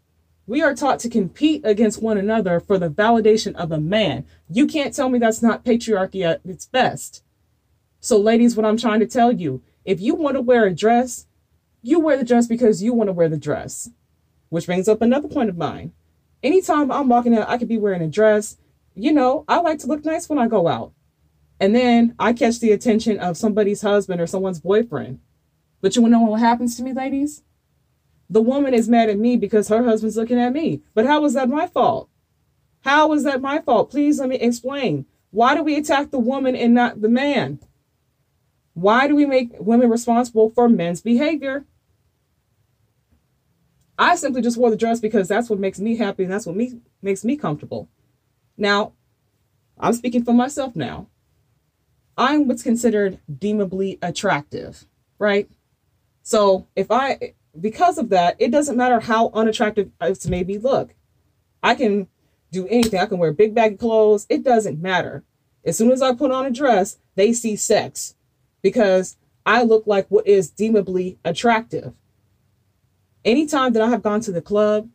We 0.47 0.63
are 0.63 0.75
taught 0.75 0.99
to 1.01 1.09
compete 1.09 1.65
against 1.65 2.03
one 2.03 2.19
another 2.19 2.59
for 2.59 2.79
the 2.79 2.91
validation 2.91 3.55
of 3.55 3.71
a 3.71 3.79
man. 3.79 4.27
You 4.49 4.67
can't 4.67 4.93
tell 4.93 5.09
me 5.09 5.21
that's 5.21 5.43
not 5.43 5.65
patriarchy 5.65 6.25
at 6.25 6.41
its 6.45 6.67
best. 6.67 7.23
So, 8.01 8.19
ladies, 8.19 8.57
what 8.57 8.67
I'm 8.67 8.77
trying 8.77 9.01
to 9.01 9.07
tell 9.07 9.31
you 9.31 9.63
if 9.85 10.01
you 10.01 10.15
want 10.15 10.37
to 10.37 10.41
wear 10.41 10.67
a 10.67 10.75
dress, 10.75 11.27
you 11.83 12.01
wear 12.01 12.17
the 12.17 12.25
dress 12.25 12.47
because 12.47 12.83
you 12.83 12.93
want 12.93 13.09
to 13.09 13.13
wear 13.13 13.29
the 13.29 13.37
dress. 13.37 13.91
Which 14.49 14.67
brings 14.67 14.89
up 14.89 15.01
another 15.01 15.29
point 15.29 15.49
of 15.49 15.57
mine. 15.57 15.93
Anytime 16.43 16.91
I'm 16.91 17.09
walking 17.09 17.37
out, 17.37 17.49
I 17.49 17.59
could 17.59 17.69
be 17.69 17.79
wearing 17.79 18.03
a 18.03 18.09
dress. 18.09 18.57
You 18.95 19.13
know, 19.13 19.45
I 19.49 19.61
like 19.61 19.79
to 19.81 19.87
look 19.87 20.05
nice 20.05 20.29
when 20.29 20.39
I 20.39 20.49
go 20.49 20.69
out. 20.69 20.93
And 21.61 21.75
then 21.75 22.15
I 22.19 22.33
catch 22.33 22.59
the 22.59 22.73
attention 22.73 23.19
of 23.19 23.37
somebody's 23.37 23.83
husband 23.83 24.21
or 24.21 24.27
someone's 24.27 24.61
boyfriend. 24.61 25.21
But 25.81 25.95
you 25.95 26.03
want 26.03 26.15
to 26.15 26.19
know 26.19 26.25
what 26.25 26.41
happens 26.41 26.77
to 26.77 26.83
me, 26.83 26.93
ladies? 26.93 27.43
The 28.29 28.41
woman 28.41 28.75
is 28.75 28.89
mad 28.89 29.11
at 29.11 29.19
me 29.19 29.37
because 29.37 29.69
her 29.69 29.85
husband's 29.85 30.17
looking 30.17 30.41
at 30.41 30.53
me. 30.53 30.83
But 30.95 31.07
how 31.07 31.21
was 31.21 31.35
that 31.35 31.49
my 31.49 31.67
fault? 31.67 32.09
How 32.83 33.09
was 33.09 33.25
that 33.25 33.43
my 33.43 33.61
fault? 33.61 33.91
Please 33.91 34.19
let 34.19 34.29
me 34.29 34.37
explain. 34.37 35.07
Why 35.31 35.55
do 35.55 35.63
we 35.63 35.77
attack 35.77 36.11
the 36.11 36.19
woman 36.19 36.57
and 36.57 36.75
not 36.75 37.03
the 37.03 37.09
man? 37.09 37.61
Why 38.75 39.07
do 39.07 39.15
we 39.15 39.27
make 39.27 39.53
women 39.59 39.91
responsible 39.91 40.51
for 40.51 40.69
men's 40.69 41.03
behavior? 41.03 41.67
I 44.01 44.17
simply 44.17 44.41
just 44.41 44.57
wore 44.57 44.71
the 44.71 44.79
dress 44.79 44.99
because 44.99 45.29
that's 45.29 45.51
what 45.51 45.59
makes 45.59 45.79
me 45.79 45.95
happy 45.95 46.23
and 46.23 46.33
that's 46.33 46.47
what 46.47 46.57
me 46.57 46.81
makes 47.03 47.23
me 47.23 47.37
comfortable. 47.37 47.87
Now, 48.57 48.95
I'm 49.79 49.93
speaking 49.93 50.25
for 50.25 50.33
myself 50.33 50.75
now. 50.75 51.09
I'm 52.17 52.49
what's 52.49 52.63
considered 52.63 53.21
deemably 53.31 53.99
attractive, 54.01 54.87
right? 55.19 55.51
So 56.23 56.67
if 56.75 56.91
I, 56.91 57.35
because 57.61 57.99
of 57.99 58.09
that, 58.09 58.37
it 58.39 58.51
doesn't 58.51 58.77
matter 58.79 59.01
how 59.01 59.31
unattractive 59.35 59.91
it 60.01 60.29
may 60.31 60.45
be 60.45 60.57
look. 60.57 60.95
I 61.63 61.75
can 61.75 62.09
do 62.51 62.67
anything. 62.69 63.01
I 63.01 63.07
can 63.07 63.19
wear 63.19 63.33
big 63.35 63.55
baggy 63.55 63.77
clothes. 63.77 64.27
It 64.31 64.43
doesn't 64.43 64.81
matter. 64.81 65.25
As 65.63 65.77
soon 65.77 65.91
as 65.91 66.01
I 66.01 66.15
put 66.15 66.31
on 66.31 66.47
a 66.47 66.51
dress, 66.51 66.97
they 67.17 67.35
see 67.35 67.55
sex 67.55 68.15
because 68.63 69.19
I 69.45 69.63
look 69.63 69.87
like 69.87 70.07
what 70.09 70.27
is 70.27 70.51
deemably 70.51 71.19
attractive. 71.23 71.93
Anytime 73.25 73.73
that 73.75 73.83
I 73.83 73.89
have 73.89 74.03
gone 74.03 74.21
to 74.23 74.33
the 74.33 74.43
club 74.43 74.89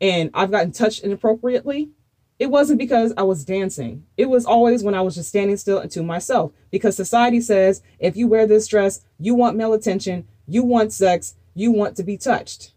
and 0.00 0.30
I've 0.34 0.50
gotten 0.50 0.72
touched 0.72 1.04
inappropriately, 1.04 1.90
it 2.38 2.50
wasn't 2.50 2.78
because 2.78 3.12
I 3.16 3.22
was 3.22 3.44
dancing. 3.44 4.04
It 4.16 4.28
was 4.28 4.44
always 4.44 4.82
when 4.82 4.94
I 4.94 5.00
was 5.00 5.14
just 5.14 5.28
standing 5.28 5.56
still 5.56 5.78
and 5.78 5.90
to 5.92 6.02
myself 6.02 6.52
because 6.70 6.96
society 6.96 7.40
says 7.40 7.82
if 7.98 8.16
you 8.16 8.26
wear 8.26 8.46
this 8.46 8.66
dress, 8.66 9.04
you 9.18 9.34
want 9.34 9.56
male 9.56 9.72
attention, 9.72 10.26
you 10.48 10.64
want 10.64 10.92
sex, 10.92 11.36
you 11.54 11.70
want 11.70 11.96
to 11.96 12.02
be 12.02 12.16
touched. 12.16 12.72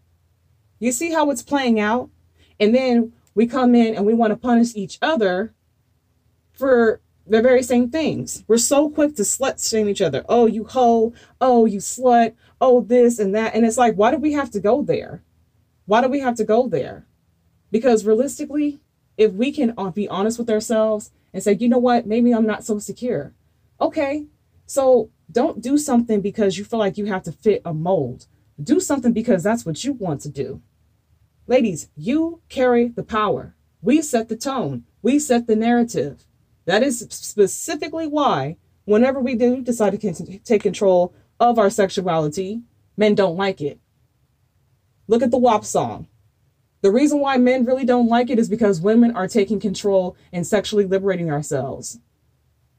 You 0.78 0.92
see 0.92 1.12
how 1.12 1.30
it's 1.30 1.42
playing 1.42 1.80
out? 1.80 2.10
And 2.60 2.74
then 2.74 3.12
we 3.34 3.46
come 3.46 3.74
in 3.74 3.94
and 3.94 4.06
we 4.06 4.14
want 4.14 4.32
to 4.32 4.36
punish 4.36 4.76
each 4.76 4.98
other 5.02 5.54
for 6.52 7.00
the 7.26 7.42
very 7.42 7.62
same 7.62 7.90
things. 7.90 8.44
We're 8.46 8.58
so 8.58 8.88
quick 8.88 9.16
to 9.16 9.22
slut 9.22 9.68
shame 9.68 9.88
each 9.88 10.00
other. 10.00 10.24
Oh, 10.28 10.46
you 10.46 10.64
hoe. 10.64 11.12
Oh, 11.40 11.66
you 11.66 11.80
slut. 11.80 12.34
Oh, 12.60 12.80
this 12.80 13.18
and 13.18 13.34
that. 13.34 13.54
And 13.54 13.66
it's 13.66 13.76
like, 13.76 13.94
why 13.94 14.10
do 14.10 14.18
we 14.18 14.32
have 14.32 14.50
to 14.52 14.60
go 14.60 14.82
there? 14.82 15.22
Why 15.84 16.00
do 16.00 16.08
we 16.08 16.20
have 16.20 16.36
to 16.36 16.44
go 16.44 16.68
there? 16.68 17.06
Because 17.70 18.06
realistically, 18.06 18.80
if 19.16 19.32
we 19.32 19.52
can 19.52 19.74
uh, 19.76 19.90
be 19.90 20.08
honest 20.08 20.38
with 20.38 20.50
ourselves 20.50 21.10
and 21.32 21.42
say, 21.42 21.54
you 21.54 21.68
know 21.68 21.78
what, 21.78 22.06
maybe 22.06 22.32
I'm 22.32 22.46
not 22.46 22.64
so 22.64 22.78
secure. 22.78 23.32
Okay, 23.80 24.26
so 24.66 25.10
don't 25.30 25.60
do 25.60 25.76
something 25.76 26.20
because 26.20 26.56
you 26.56 26.64
feel 26.64 26.78
like 26.78 26.98
you 26.98 27.06
have 27.06 27.22
to 27.24 27.32
fit 27.32 27.62
a 27.64 27.74
mold. 27.74 28.26
Do 28.62 28.80
something 28.80 29.12
because 29.12 29.42
that's 29.42 29.66
what 29.66 29.84
you 29.84 29.92
want 29.92 30.22
to 30.22 30.28
do. 30.28 30.62
Ladies, 31.46 31.88
you 31.96 32.40
carry 32.48 32.88
the 32.88 33.02
power. 33.02 33.54
We 33.82 34.02
set 34.02 34.28
the 34.28 34.36
tone. 34.36 34.84
We 35.02 35.18
set 35.18 35.46
the 35.46 35.56
narrative. 35.56 36.24
That 36.64 36.82
is 36.82 37.06
specifically 37.10 38.06
why, 38.06 38.56
whenever 38.84 39.20
we 39.20 39.34
do 39.34 39.60
decide 39.62 40.00
to 40.00 40.38
take 40.40 40.62
control 40.62 41.14
of 41.38 41.58
our 41.58 41.70
sexuality, 41.70 42.62
men 42.96 43.14
don't 43.14 43.36
like 43.36 43.60
it. 43.60 43.78
Look 45.08 45.22
at 45.22 45.30
the 45.30 45.38
WAP 45.38 45.64
song. 45.64 46.08
The 46.82 46.90
reason 46.90 47.20
why 47.20 47.36
men 47.36 47.64
really 47.64 47.84
don't 47.84 48.08
like 48.08 48.30
it 48.30 48.38
is 48.38 48.48
because 48.48 48.80
women 48.80 49.16
are 49.16 49.28
taking 49.28 49.60
control 49.60 50.16
and 50.32 50.46
sexually 50.46 50.84
liberating 50.84 51.30
ourselves. 51.30 51.98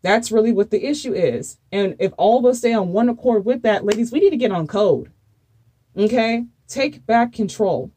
That's 0.02 0.32
really 0.32 0.52
what 0.52 0.72
the 0.72 0.86
issue 0.86 1.14
is. 1.14 1.58
And 1.72 1.96
if 2.00 2.14
all 2.18 2.40
of 2.40 2.46
us 2.46 2.60
stay 2.60 2.74
on 2.74 2.94
one 2.94 3.10
accord 3.10 3.46
with 3.46 3.64
that, 3.64 3.86
ladies, 3.86 4.12
we 4.12 4.20
need 4.20 4.30
to 4.30 4.38
get 4.38 4.52
on 4.52 4.68
code. 4.68 5.12
Okay? 5.98 6.46
Take 6.68 7.06
back 7.06 7.34
control. 7.34 7.92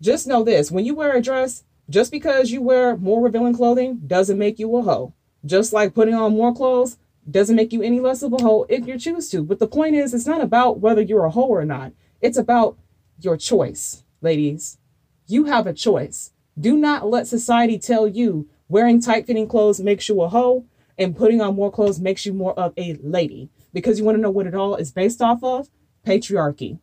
Just 0.00 0.26
know 0.26 0.42
this 0.42 0.70
when 0.70 0.84
you 0.84 0.94
wear 0.94 1.14
a 1.16 1.22
dress, 1.22 1.64
just 1.88 2.10
because 2.10 2.50
you 2.50 2.62
wear 2.62 2.96
more 2.96 3.22
revealing 3.22 3.54
clothing 3.54 4.00
doesn't 4.06 4.38
make 4.38 4.58
you 4.58 4.74
a 4.76 4.82
hoe. 4.82 5.14
Just 5.44 5.72
like 5.72 5.94
putting 5.94 6.14
on 6.14 6.32
more 6.32 6.54
clothes 6.54 6.98
doesn't 7.30 7.56
make 7.56 7.72
you 7.72 7.82
any 7.82 8.00
less 8.00 8.22
of 8.22 8.32
a 8.32 8.42
hoe 8.42 8.66
if 8.68 8.86
you 8.86 8.98
choose 8.98 9.28
to. 9.30 9.42
But 9.42 9.58
the 9.58 9.66
point 9.66 9.96
is, 9.96 10.14
it's 10.14 10.26
not 10.26 10.40
about 10.40 10.80
whether 10.80 11.02
you're 11.02 11.24
a 11.24 11.30
hoe 11.30 11.48
or 11.48 11.64
not. 11.64 11.92
It's 12.20 12.38
about 12.38 12.76
your 13.20 13.36
choice, 13.36 14.04
ladies. 14.20 14.78
You 15.26 15.44
have 15.44 15.66
a 15.66 15.72
choice. 15.72 16.32
Do 16.58 16.76
not 16.76 17.08
let 17.08 17.26
society 17.26 17.78
tell 17.78 18.06
you 18.06 18.48
wearing 18.68 19.00
tight 19.00 19.26
fitting 19.26 19.48
clothes 19.48 19.80
makes 19.80 20.08
you 20.08 20.20
a 20.22 20.28
hoe 20.28 20.64
and 20.98 21.16
putting 21.16 21.40
on 21.40 21.56
more 21.56 21.70
clothes 21.70 22.00
makes 22.00 22.24
you 22.24 22.32
more 22.32 22.58
of 22.58 22.72
a 22.76 22.98
lady. 23.02 23.50
Because 23.72 23.98
you 23.98 24.04
want 24.04 24.16
to 24.16 24.22
know 24.22 24.30
what 24.30 24.46
it 24.46 24.54
all 24.54 24.76
is 24.76 24.92
based 24.92 25.20
off 25.20 25.42
of? 25.44 25.68
Patriarchy. 26.06 26.78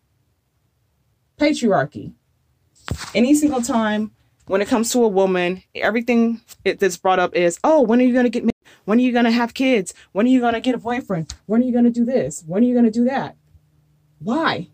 Patriarchy. 1.39 2.13
Any 3.15 3.33
single 3.33 3.62
time 3.62 4.12
when 4.45 4.62
it 4.62 4.67
comes 4.67 4.91
to 4.91 5.03
a 5.03 5.07
woman, 5.07 5.63
everything 5.75 6.41
that's 6.63 6.97
brought 6.97 7.19
up 7.19 7.35
is, 7.35 7.59
oh, 7.63 7.81
when 7.81 8.00
are 8.00 8.03
you 8.03 8.13
going 8.13 8.25
to 8.25 8.29
get 8.29 8.43
married? 8.43 8.53
When 8.85 8.97
are 8.97 9.01
you 9.01 9.13
going 9.13 9.25
to 9.25 9.31
have 9.31 9.53
kids? 9.53 9.93
When 10.12 10.25
are 10.25 10.29
you 10.29 10.41
going 10.41 10.53
to 10.53 10.59
get 10.59 10.75
a 10.75 10.79
boyfriend? 10.79 11.33
When 11.45 11.62
are 11.62 11.65
you 11.65 11.71
going 11.71 11.85
to 11.85 11.91
do 11.91 12.03
this? 12.03 12.43
When 12.45 12.63
are 12.63 12.65
you 12.65 12.73
going 12.73 12.85
to 12.85 12.91
do 12.91 13.05
that? 13.05 13.38
Why? 14.19 14.69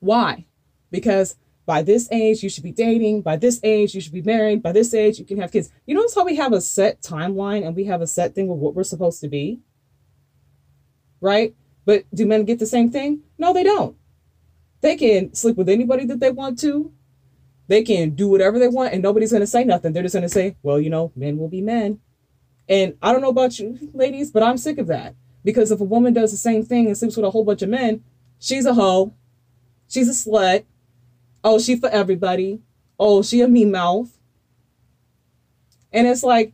Why? 0.00 0.46
Because 0.90 1.36
by 1.66 1.82
this 1.82 2.08
age, 2.10 2.42
you 2.42 2.48
should 2.48 2.64
be 2.64 2.72
dating. 2.72 3.22
By 3.22 3.36
this 3.36 3.60
age, 3.62 3.94
you 3.94 4.00
should 4.00 4.12
be 4.12 4.22
married. 4.22 4.62
By 4.62 4.72
this 4.72 4.94
age, 4.94 5.18
you 5.18 5.24
can 5.24 5.38
have 5.38 5.52
kids. 5.52 5.70
You 5.86 5.94
notice 5.94 6.14
how 6.14 6.24
we 6.24 6.36
have 6.36 6.52
a 6.52 6.60
set 6.60 7.02
timeline 7.02 7.66
and 7.66 7.76
we 7.76 7.84
have 7.84 8.00
a 8.00 8.06
set 8.06 8.34
thing 8.34 8.50
of 8.50 8.56
what 8.56 8.74
we're 8.74 8.84
supposed 8.84 9.20
to 9.20 9.28
be? 9.28 9.60
Right? 11.20 11.54
But 11.84 12.04
do 12.14 12.26
men 12.26 12.44
get 12.44 12.58
the 12.58 12.66
same 12.66 12.90
thing? 12.90 13.20
No, 13.38 13.52
they 13.52 13.62
don't. 13.62 13.96
They 14.80 14.96
can 14.96 15.34
sleep 15.34 15.56
with 15.56 15.68
anybody 15.68 16.06
that 16.06 16.20
they 16.20 16.30
want 16.30 16.58
to 16.60 16.92
they 17.72 17.82
can 17.82 18.10
do 18.10 18.28
whatever 18.28 18.58
they 18.58 18.68
want 18.68 18.92
and 18.92 19.02
nobody's 19.02 19.30
going 19.30 19.40
to 19.40 19.46
say 19.46 19.64
nothing. 19.64 19.94
They're 19.94 20.02
just 20.02 20.14
going 20.14 20.24
to 20.24 20.28
say, 20.28 20.56
well, 20.62 20.78
you 20.78 20.90
know, 20.90 21.10
men 21.16 21.38
will 21.38 21.48
be 21.48 21.62
men. 21.62 22.00
And 22.68 22.98
I 23.00 23.12
don't 23.12 23.22
know 23.22 23.30
about 23.30 23.58
you 23.58 23.78
ladies, 23.94 24.30
but 24.30 24.42
I'm 24.42 24.58
sick 24.58 24.76
of 24.76 24.88
that. 24.88 25.14
Because 25.42 25.70
if 25.70 25.80
a 25.80 25.84
woman 25.84 26.12
does 26.12 26.32
the 26.32 26.36
same 26.36 26.64
thing 26.64 26.86
and 26.86 26.98
sleeps 26.98 27.16
with 27.16 27.24
a 27.24 27.30
whole 27.30 27.44
bunch 27.44 27.62
of 27.62 27.70
men, 27.70 28.04
she's 28.38 28.66
a 28.66 28.74
hoe. 28.74 29.14
She's 29.88 30.06
a 30.06 30.12
slut. 30.12 30.64
Oh, 31.42 31.58
she 31.58 31.76
for 31.76 31.88
everybody. 31.88 32.60
Oh, 32.98 33.22
she 33.22 33.40
a 33.40 33.48
me 33.48 33.64
mouth. 33.64 34.18
And 35.92 36.06
it's 36.06 36.22
like, 36.22 36.52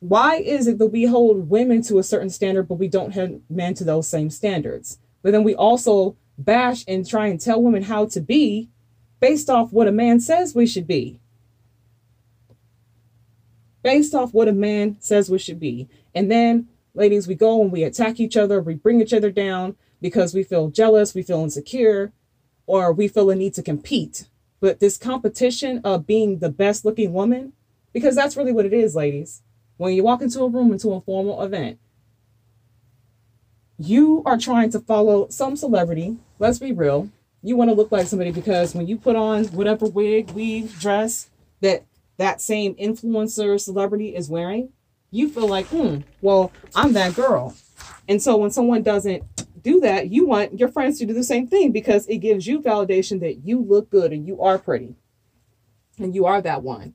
why 0.00 0.38
is 0.38 0.66
it 0.66 0.78
that 0.78 0.88
we 0.88 1.04
hold 1.04 1.48
women 1.48 1.80
to 1.82 1.98
a 1.98 2.02
certain 2.02 2.28
standard, 2.28 2.66
but 2.66 2.74
we 2.74 2.88
don't 2.88 3.12
have 3.12 3.40
men 3.48 3.74
to 3.74 3.84
those 3.84 4.08
same 4.08 4.30
standards? 4.30 4.98
But 5.22 5.30
then 5.30 5.44
we 5.44 5.54
also 5.54 6.16
bash 6.36 6.84
and 6.88 7.08
try 7.08 7.28
and 7.28 7.40
tell 7.40 7.62
women 7.62 7.84
how 7.84 8.06
to 8.06 8.20
be 8.20 8.70
based 9.24 9.48
off 9.48 9.72
what 9.72 9.88
a 9.88 9.92
man 9.92 10.20
says 10.20 10.54
we 10.54 10.66
should 10.66 10.86
be. 10.86 11.18
Based 13.82 14.14
off 14.14 14.34
what 14.34 14.48
a 14.48 14.52
man 14.52 14.98
says 15.00 15.30
we 15.30 15.38
should 15.38 15.58
be. 15.58 15.88
And 16.14 16.30
then, 16.30 16.68
ladies, 16.92 17.26
we 17.26 17.34
go 17.34 17.62
and 17.62 17.72
we 17.72 17.84
attack 17.84 18.20
each 18.20 18.36
other, 18.36 18.60
we 18.60 18.74
bring 18.74 19.00
each 19.00 19.14
other 19.14 19.30
down 19.30 19.76
because 20.02 20.34
we 20.34 20.42
feel 20.42 20.68
jealous, 20.68 21.14
we 21.14 21.22
feel 21.22 21.42
insecure, 21.42 22.12
or 22.66 22.92
we 22.92 23.08
feel 23.08 23.30
a 23.30 23.34
need 23.34 23.54
to 23.54 23.62
compete. 23.62 24.28
But 24.60 24.80
this 24.80 24.98
competition 24.98 25.80
of 25.84 26.06
being 26.06 26.40
the 26.40 26.50
best 26.50 26.84
looking 26.84 27.14
woman, 27.14 27.54
because 27.94 28.14
that's 28.14 28.36
really 28.36 28.52
what 28.52 28.66
it 28.66 28.74
is, 28.74 28.94
ladies. 28.94 29.40
When 29.78 29.94
you 29.94 30.04
walk 30.04 30.20
into 30.20 30.42
a 30.42 30.50
room, 30.50 30.70
into 30.70 30.92
a 30.92 31.00
formal 31.00 31.40
event, 31.40 31.78
you 33.78 34.22
are 34.26 34.36
trying 34.36 34.68
to 34.72 34.80
follow 34.80 35.28
some 35.30 35.56
celebrity. 35.56 36.18
Let's 36.38 36.58
be 36.58 36.72
real. 36.72 37.08
You 37.44 37.56
want 37.56 37.68
to 37.68 37.74
look 37.74 37.92
like 37.92 38.06
somebody 38.06 38.32
because 38.32 38.74
when 38.74 38.86
you 38.86 38.96
put 38.96 39.16
on 39.16 39.44
whatever 39.48 39.86
wig, 39.86 40.30
weave, 40.30 40.80
dress 40.80 41.28
that 41.60 41.84
that 42.16 42.40
same 42.40 42.74
influencer 42.76 43.60
celebrity 43.60 44.16
is 44.16 44.30
wearing, 44.30 44.70
you 45.10 45.28
feel 45.28 45.46
like, 45.46 45.66
hmm, 45.66 45.98
well, 46.22 46.50
I'm 46.74 46.94
that 46.94 47.14
girl. 47.14 47.54
And 48.08 48.22
so 48.22 48.36
when 48.36 48.50
someone 48.50 48.82
doesn't 48.82 49.22
do 49.62 49.78
that, 49.80 50.10
you 50.10 50.26
want 50.26 50.58
your 50.58 50.70
friends 50.70 50.98
to 50.98 51.06
do 51.06 51.12
the 51.12 51.22
same 51.22 51.46
thing 51.46 51.70
because 51.70 52.06
it 52.06 52.18
gives 52.18 52.46
you 52.46 52.62
validation 52.62 53.20
that 53.20 53.44
you 53.44 53.60
look 53.60 53.90
good 53.90 54.12
and 54.12 54.26
you 54.26 54.40
are 54.40 54.58
pretty 54.58 54.94
and 55.98 56.14
you 56.14 56.24
are 56.26 56.40
that 56.40 56.62
one. 56.62 56.94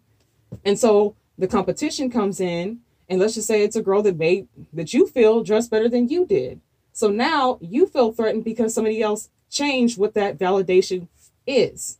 And 0.66 0.78
so 0.80 1.16
the 1.38 1.48
competition 1.48 2.10
comes 2.10 2.40
in, 2.40 2.80
and 3.08 3.20
let's 3.20 3.36
just 3.36 3.48
say 3.48 3.64
it's 3.64 3.76
a 3.76 3.82
girl 3.82 4.02
that 4.04 4.18
made 4.18 4.48
that 4.74 4.94
you 4.94 5.08
feel 5.08 5.44
dressed 5.44 5.72
better 5.72 5.90
than 5.90 6.10
you 6.10 6.26
did. 6.26 6.62
So 6.92 7.10
now 7.10 7.60
you 7.62 7.86
feel 7.86 8.12
threatened 8.12 8.44
because 8.44 8.74
somebody 8.74 9.02
else 9.02 9.30
changed 9.50 9.98
what 9.98 10.14
that 10.14 10.38
validation 10.38 11.08
is. 11.46 12.00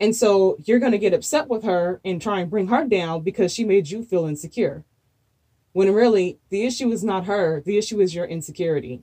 And 0.00 0.14
so 0.14 0.58
you're 0.64 0.80
going 0.80 0.92
to 0.92 0.98
get 0.98 1.14
upset 1.14 1.48
with 1.48 1.64
her 1.64 2.00
and 2.04 2.20
try 2.20 2.40
and 2.40 2.50
bring 2.50 2.66
her 2.68 2.84
down 2.84 3.22
because 3.22 3.52
she 3.52 3.64
made 3.64 3.88
you 3.88 4.04
feel 4.04 4.26
insecure. 4.26 4.84
When 5.72 5.92
really 5.92 6.38
the 6.50 6.64
issue 6.64 6.90
is 6.92 7.02
not 7.02 7.26
her, 7.26 7.60
the 7.60 7.78
issue 7.78 8.00
is 8.00 8.14
your 8.14 8.26
insecurity. 8.26 9.02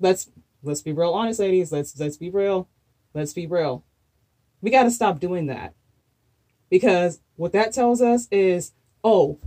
Let's 0.00 0.30
let's 0.62 0.82
be 0.82 0.92
real 0.92 1.12
honest 1.12 1.40
ladies, 1.40 1.70
let's 1.70 1.98
let's 1.98 2.16
be 2.16 2.30
real. 2.30 2.68
Let's 3.14 3.32
be 3.32 3.46
real. 3.46 3.84
We 4.60 4.70
got 4.70 4.84
to 4.84 4.90
stop 4.90 5.20
doing 5.20 5.46
that. 5.46 5.74
Because 6.70 7.20
what 7.36 7.52
that 7.52 7.72
tells 7.72 8.00
us 8.02 8.26
is, 8.30 8.72
oh, 9.04 9.38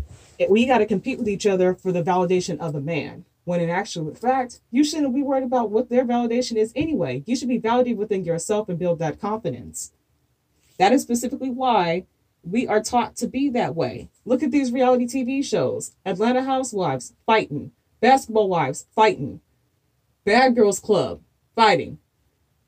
we 0.50 0.66
got 0.66 0.78
to 0.78 0.86
compete 0.86 1.18
with 1.18 1.28
each 1.28 1.46
other 1.46 1.74
for 1.74 1.92
the 1.92 2.04
validation 2.04 2.60
of 2.60 2.76
a 2.76 2.80
man. 2.80 3.26
When 3.48 3.62
in 3.62 3.70
actual 3.70 4.14
fact, 4.14 4.60
you 4.72 4.84
shouldn't 4.84 5.16
be 5.16 5.24
worried 5.24 5.46
about 5.46 5.70
what 5.70 5.88
their 5.88 6.04
validation 6.04 6.58
is 6.58 6.74
anyway. 6.76 7.24
You 7.26 7.34
should 7.34 7.48
be 7.48 7.58
validated 7.58 7.98
within 7.98 8.26
yourself 8.26 8.68
and 8.68 8.78
build 8.78 9.00
that 9.00 9.22
confidence. 9.22 9.94
That 10.78 10.92
is 10.92 11.02
specifically 11.02 11.50
why 11.50 12.08
we 12.44 12.68
are 12.68 12.84
taught 12.84 13.16
to 13.16 13.26
be 13.26 13.50
that 13.52 13.74
way. 13.74 14.10
Look 14.26 14.44
at 14.44 14.52
these 14.52 14.74
reality 14.74 15.06
TV 15.06 15.46
shows 15.46 15.96
Atlanta 16.06 16.44
Housewives 16.44 17.14
fighting, 17.26 17.72
Basketball 18.02 18.50
Wives 18.50 18.86
fighting, 18.94 19.40
Bad 20.26 20.54
Girls 20.54 20.82
Club 20.82 21.22
fighting. 21.56 22.00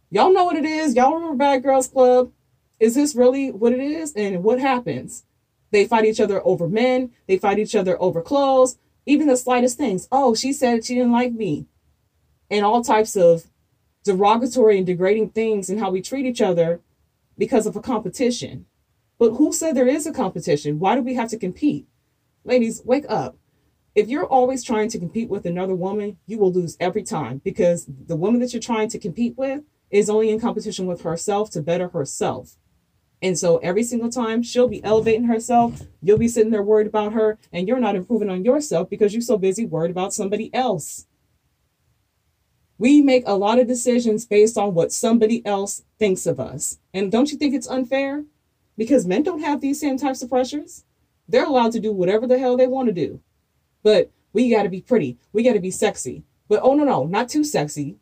Y'all 0.09 0.31
know 0.31 0.45
what 0.45 0.55
it 0.55 0.63
is. 0.63 0.95
Y'all 0.95 1.13
remember 1.13 1.35
Bad 1.35 1.61
Girls 1.61 1.89
Club? 1.89 2.31
Is 2.79 2.95
this 2.95 3.15
really 3.15 3.51
what 3.51 3.73
it 3.73 3.81
is? 3.81 4.13
And 4.13 4.45
what 4.45 4.61
happens? 4.61 5.25
They 5.71 5.83
fight 5.83 6.05
each 6.05 6.21
other 6.21 6.41
over 6.47 6.69
men, 6.69 7.11
they 7.27 7.37
fight 7.37 7.59
each 7.59 7.75
other 7.75 8.01
over 8.01 8.21
clothes, 8.21 8.77
even 9.05 9.27
the 9.27 9.37
slightest 9.37 9.77
things. 9.77 10.07
Oh, 10.11 10.35
she 10.35 10.53
said 10.53 10.85
she 10.85 10.95
didn't 10.95 11.11
like 11.11 11.33
me. 11.33 11.67
And 12.49 12.65
all 12.65 12.83
types 12.83 13.15
of 13.15 13.47
derogatory 14.03 14.77
and 14.77 14.85
degrading 14.85 15.29
things 15.29 15.69
and 15.69 15.79
how 15.79 15.91
we 15.91 16.01
treat 16.01 16.25
each 16.25 16.41
other 16.41 16.81
because 17.37 17.65
of 17.65 17.75
a 17.75 17.81
competition. 17.81 18.65
But 19.17 19.31
who 19.31 19.51
said 19.51 19.75
there 19.75 19.87
is 19.87 20.07
a 20.07 20.13
competition? 20.13 20.79
Why 20.79 20.95
do 20.95 21.01
we 21.01 21.15
have 21.15 21.29
to 21.29 21.37
compete? 21.37 21.87
Ladies, 22.43 22.81
wake 22.85 23.05
up. 23.09 23.37
If 23.95 24.07
you're 24.07 24.25
always 24.25 24.63
trying 24.63 24.89
to 24.89 24.99
compete 24.99 25.29
with 25.29 25.45
another 25.45 25.75
woman, 25.75 26.17
you 26.25 26.37
will 26.37 26.53
lose 26.53 26.77
every 26.79 27.03
time 27.03 27.41
because 27.43 27.85
the 27.87 28.15
woman 28.15 28.39
that 28.39 28.53
you're 28.53 28.61
trying 28.61 28.89
to 28.89 28.99
compete 28.99 29.37
with 29.37 29.63
is 29.89 30.09
only 30.09 30.29
in 30.29 30.39
competition 30.39 30.85
with 30.85 31.01
herself 31.01 31.49
to 31.51 31.61
better 31.61 31.89
herself. 31.89 32.55
And 33.21 33.37
so 33.37 33.57
every 33.57 33.83
single 33.83 34.09
time 34.09 34.41
she'll 34.41 34.69
be 34.69 34.83
elevating 34.83 35.25
herself, 35.25 35.81
you'll 36.01 36.17
be 36.17 36.29
sitting 36.29 36.51
there 36.51 36.63
worried 36.63 36.87
about 36.87 37.13
her, 37.13 37.37
and 37.51 37.67
you're 37.67 37.79
not 37.79 37.95
improving 37.95 38.29
on 38.29 38.45
yourself 38.45 38.89
because 38.89 39.13
you're 39.13 39.21
so 39.21 39.37
busy 39.37 39.65
worried 39.65 39.91
about 39.91 40.13
somebody 40.13 40.53
else. 40.53 41.05
We 42.77 43.01
make 43.01 43.23
a 43.25 43.35
lot 43.35 43.59
of 43.59 43.67
decisions 43.67 44.25
based 44.25 44.57
on 44.57 44.73
what 44.73 44.93
somebody 44.93 45.45
else 45.45 45.83
thinks 45.97 46.25
of 46.25 46.39
us. 46.39 46.79
And 46.93 47.11
don't 47.11 47.29
you 47.29 47.37
think 47.37 47.53
it's 47.53 47.67
unfair? 47.67 48.23
Because 48.77 49.05
men 49.05 49.23
don't 49.23 49.41
have 49.41 49.59
these 49.59 49.81
same 49.81 49.97
types 49.97 50.21
of 50.21 50.29
pressures. 50.29 50.85
They're 51.27 51.45
allowed 51.45 51.73
to 51.73 51.81
do 51.81 51.91
whatever 51.91 52.25
the 52.25 52.39
hell 52.39 52.55
they 52.55 52.67
want 52.67 52.87
to 52.87 52.93
do. 52.93 53.19
But 53.83 54.11
we 54.31 54.49
got 54.49 54.63
to 54.63 54.69
be 54.69 54.81
pretty. 54.81 55.17
We 55.33 55.43
got 55.43 55.53
to 55.53 55.59
be 55.59 55.71
sexy. 55.71 56.23
But 56.47 56.61
oh, 56.63 56.73
no, 56.73 56.85
no, 56.85 57.05
not 57.05 57.27
too 57.27 57.43
sexy. 57.43 57.97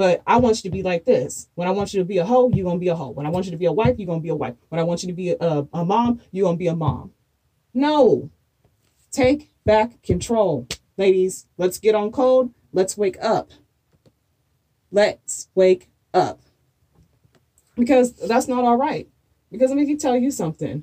But 0.00 0.22
I 0.26 0.38
want 0.38 0.56
you 0.56 0.70
to 0.70 0.74
be 0.74 0.82
like 0.82 1.04
this. 1.04 1.50
When 1.56 1.68
I 1.68 1.72
want 1.72 1.92
you 1.92 2.00
to 2.00 2.06
be 2.06 2.16
a 2.16 2.24
hoe, 2.24 2.48
you're 2.54 2.64
going 2.64 2.78
to 2.78 2.80
be 2.80 2.88
a 2.88 2.96
hoe. 2.96 3.10
When 3.10 3.26
I 3.26 3.28
want 3.28 3.44
you 3.44 3.50
to 3.50 3.58
be 3.58 3.66
a 3.66 3.72
wife, 3.72 3.96
you're 3.98 4.06
going 4.06 4.20
to 4.20 4.22
be 4.22 4.30
a 4.30 4.34
wife. 4.34 4.54
When 4.70 4.80
I 4.80 4.82
want 4.82 5.02
you 5.02 5.08
to 5.08 5.12
be 5.12 5.32
a, 5.38 5.68
a 5.74 5.84
mom, 5.84 6.22
you're 6.32 6.44
going 6.44 6.56
to 6.56 6.58
be 6.58 6.68
a 6.68 6.74
mom. 6.74 7.12
No. 7.74 8.30
Take 9.12 9.50
back 9.66 10.02
control. 10.02 10.66
Ladies, 10.96 11.48
let's 11.58 11.76
get 11.76 11.94
on 11.94 12.12
code. 12.12 12.54
Let's 12.72 12.96
wake 12.96 13.18
up. 13.20 13.50
Let's 14.90 15.48
wake 15.54 15.90
up. 16.14 16.40
Because 17.76 18.14
that's 18.14 18.48
not 18.48 18.64
all 18.64 18.78
right. 18.78 19.06
Because 19.52 19.68
let 19.68 19.76
me 19.76 19.96
tell 19.96 20.16
you 20.16 20.30
something. 20.30 20.82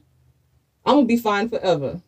I'm 0.85 0.93
going 0.93 1.07
to 1.07 1.15
be 1.15 1.17
fine 1.17 1.49
forever. 1.49 2.01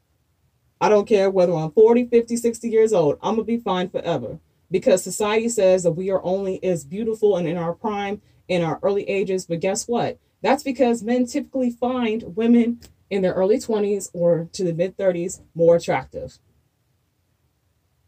I 0.79 0.89
don't 0.89 1.07
care 1.07 1.31
whether 1.31 1.55
I'm 1.55 1.71
40, 1.71 2.05
50, 2.05 2.37
60 2.37 2.69
years 2.69 2.93
old. 2.93 3.17
I'm 3.23 3.33
going 3.33 3.47
to 3.47 3.51
be 3.51 3.57
fine 3.57 3.89
forever 3.89 4.37
because 4.71 5.03
society 5.03 5.49
says 5.49 5.83
that 5.83 5.91
we 5.91 6.09
are 6.09 6.23
only 6.23 6.63
as 6.63 6.85
beautiful 6.85 7.37
and 7.37 7.47
in 7.47 7.57
our 7.57 7.73
prime 7.73 8.21
in 8.49 8.63
our 8.63 8.79
early 8.83 9.07
ages. 9.07 9.45
But 9.45 9.61
guess 9.61 9.87
what? 9.87 10.19
That's 10.41 10.63
because 10.63 11.03
men 11.03 11.25
typically 11.25 11.69
find 11.69 12.35
women 12.35 12.81
in 13.09 13.21
their 13.21 13.33
early 13.33 13.57
20s 13.57 14.09
or 14.13 14.49
to 14.53 14.63
the 14.63 14.73
mid 14.73 14.97
30s 14.97 15.41
more 15.55 15.77
attractive. 15.77 16.39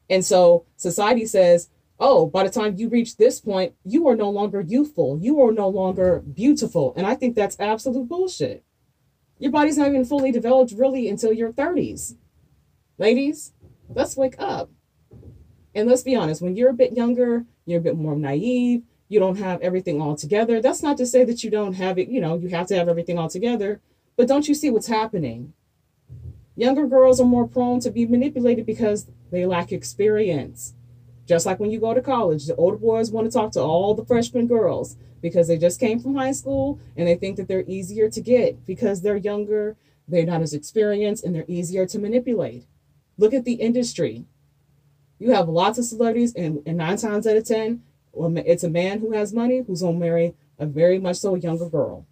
And 0.09 0.25
so 0.25 0.65
society 0.75 1.25
says, 1.25 1.69
oh, 1.99 2.25
by 2.25 2.43
the 2.43 2.49
time 2.49 2.75
you 2.77 2.89
reach 2.89 3.15
this 3.15 3.39
point, 3.39 3.73
you 3.85 4.07
are 4.07 4.15
no 4.15 4.29
longer 4.29 4.59
youthful. 4.59 5.17
You 5.21 5.41
are 5.41 5.53
no 5.53 5.69
longer 5.69 6.19
beautiful. 6.19 6.93
And 6.97 7.05
I 7.05 7.15
think 7.15 7.35
that's 7.35 7.59
absolute 7.59 8.09
bullshit. 8.09 8.63
Your 9.37 9.51
body's 9.51 9.77
not 9.77 9.87
even 9.87 10.05
fully 10.05 10.31
developed 10.31 10.73
really 10.75 11.07
until 11.07 11.31
your 11.31 11.53
30s. 11.53 12.15
Ladies, 12.97 13.53
let's 13.89 14.17
wake 14.17 14.35
up. 14.37 14.69
And 15.73 15.87
let's 15.87 16.03
be 16.03 16.15
honest, 16.15 16.41
when 16.41 16.55
you're 16.55 16.69
a 16.69 16.73
bit 16.73 16.93
younger, 16.93 17.45
you're 17.65 17.79
a 17.79 17.83
bit 17.83 17.97
more 17.97 18.15
naive, 18.15 18.83
you 19.07 19.19
don't 19.19 19.39
have 19.39 19.61
everything 19.61 20.01
all 20.01 20.15
together. 20.15 20.61
That's 20.61 20.83
not 20.83 20.97
to 20.97 21.05
say 21.05 21.23
that 21.25 21.43
you 21.43 21.51
don't 21.51 21.73
have 21.73 21.97
it, 21.97 22.07
you 22.07 22.21
know, 22.21 22.37
you 22.37 22.49
have 22.49 22.67
to 22.67 22.75
have 22.75 22.89
everything 22.89 23.17
all 23.17 23.29
together. 23.29 23.81
But 24.15 24.27
don't 24.27 24.47
you 24.47 24.53
see 24.53 24.69
what's 24.69 24.87
happening? 24.87 25.53
Younger 26.55 26.87
girls 26.87 27.19
are 27.19 27.25
more 27.25 27.47
prone 27.47 27.79
to 27.81 27.91
be 27.91 28.05
manipulated 28.05 28.65
because 28.65 29.07
they 29.31 29.45
lack 29.45 29.71
experience. 29.71 30.73
Just 31.25 31.45
like 31.45 31.59
when 31.59 31.71
you 31.71 31.79
go 31.79 31.93
to 31.93 32.01
college, 32.01 32.45
the 32.45 32.55
older 32.55 32.77
boys 32.77 33.11
want 33.11 33.25
to 33.25 33.31
talk 33.31 33.51
to 33.53 33.61
all 33.61 33.93
the 33.93 34.05
freshman 34.05 34.47
girls 34.47 34.97
because 35.21 35.47
they 35.47 35.57
just 35.57 35.79
came 35.79 35.99
from 35.99 36.15
high 36.15 36.33
school 36.33 36.79
and 36.97 37.07
they 37.07 37.15
think 37.15 37.37
that 37.37 37.47
they're 37.47 37.63
easier 37.67 38.09
to 38.09 38.21
get 38.21 38.65
because 38.65 39.01
they're 39.01 39.17
younger, 39.17 39.77
they're 40.07 40.25
not 40.25 40.41
as 40.41 40.53
experienced, 40.53 41.23
and 41.23 41.33
they're 41.33 41.45
easier 41.47 41.85
to 41.85 41.99
manipulate. 41.99 42.65
Look 43.17 43.33
at 43.33 43.45
the 43.45 43.53
industry. 43.53 44.25
You 45.21 45.33
have 45.33 45.47
lots 45.47 45.77
of 45.77 45.85
celebrities, 45.85 46.33
and, 46.33 46.63
and 46.65 46.79
nine 46.79 46.97
times 46.97 47.27
out 47.27 47.37
of 47.37 47.45
ten, 47.45 47.83
it's 48.11 48.63
a 48.63 48.69
man 48.69 49.01
who 49.01 49.11
has 49.11 49.31
money 49.31 49.61
who's 49.61 49.83
gonna 49.83 49.99
marry 49.99 50.33
a 50.57 50.65
very 50.65 50.97
much 50.97 51.17
so 51.17 51.35
younger 51.35 51.69
girl. 51.69 52.07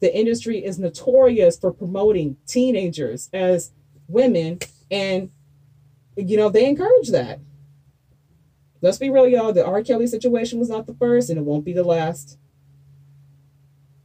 The 0.00 0.12
industry 0.12 0.64
is 0.64 0.80
notorious 0.80 1.56
for 1.56 1.72
promoting 1.72 2.38
teenagers 2.44 3.30
as 3.32 3.70
women, 4.08 4.58
and 4.90 5.30
you 6.16 6.36
know 6.36 6.48
they 6.48 6.68
encourage 6.68 7.10
that. 7.10 7.38
Let's 8.80 8.98
be 8.98 9.08
real, 9.08 9.28
y'all. 9.28 9.52
The 9.52 9.64
R. 9.64 9.84
Kelly 9.84 10.08
situation 10.08 10.58
was 10.58 10.68
not 10.68 10.88
the 10.88 10.94
first, 10.94 11.30
and 11.30 11.38
it 11.38 11.44
won't 11.44 11.64
be 11.64 11.72
the 11.72 11.84
last. 11.84 12.36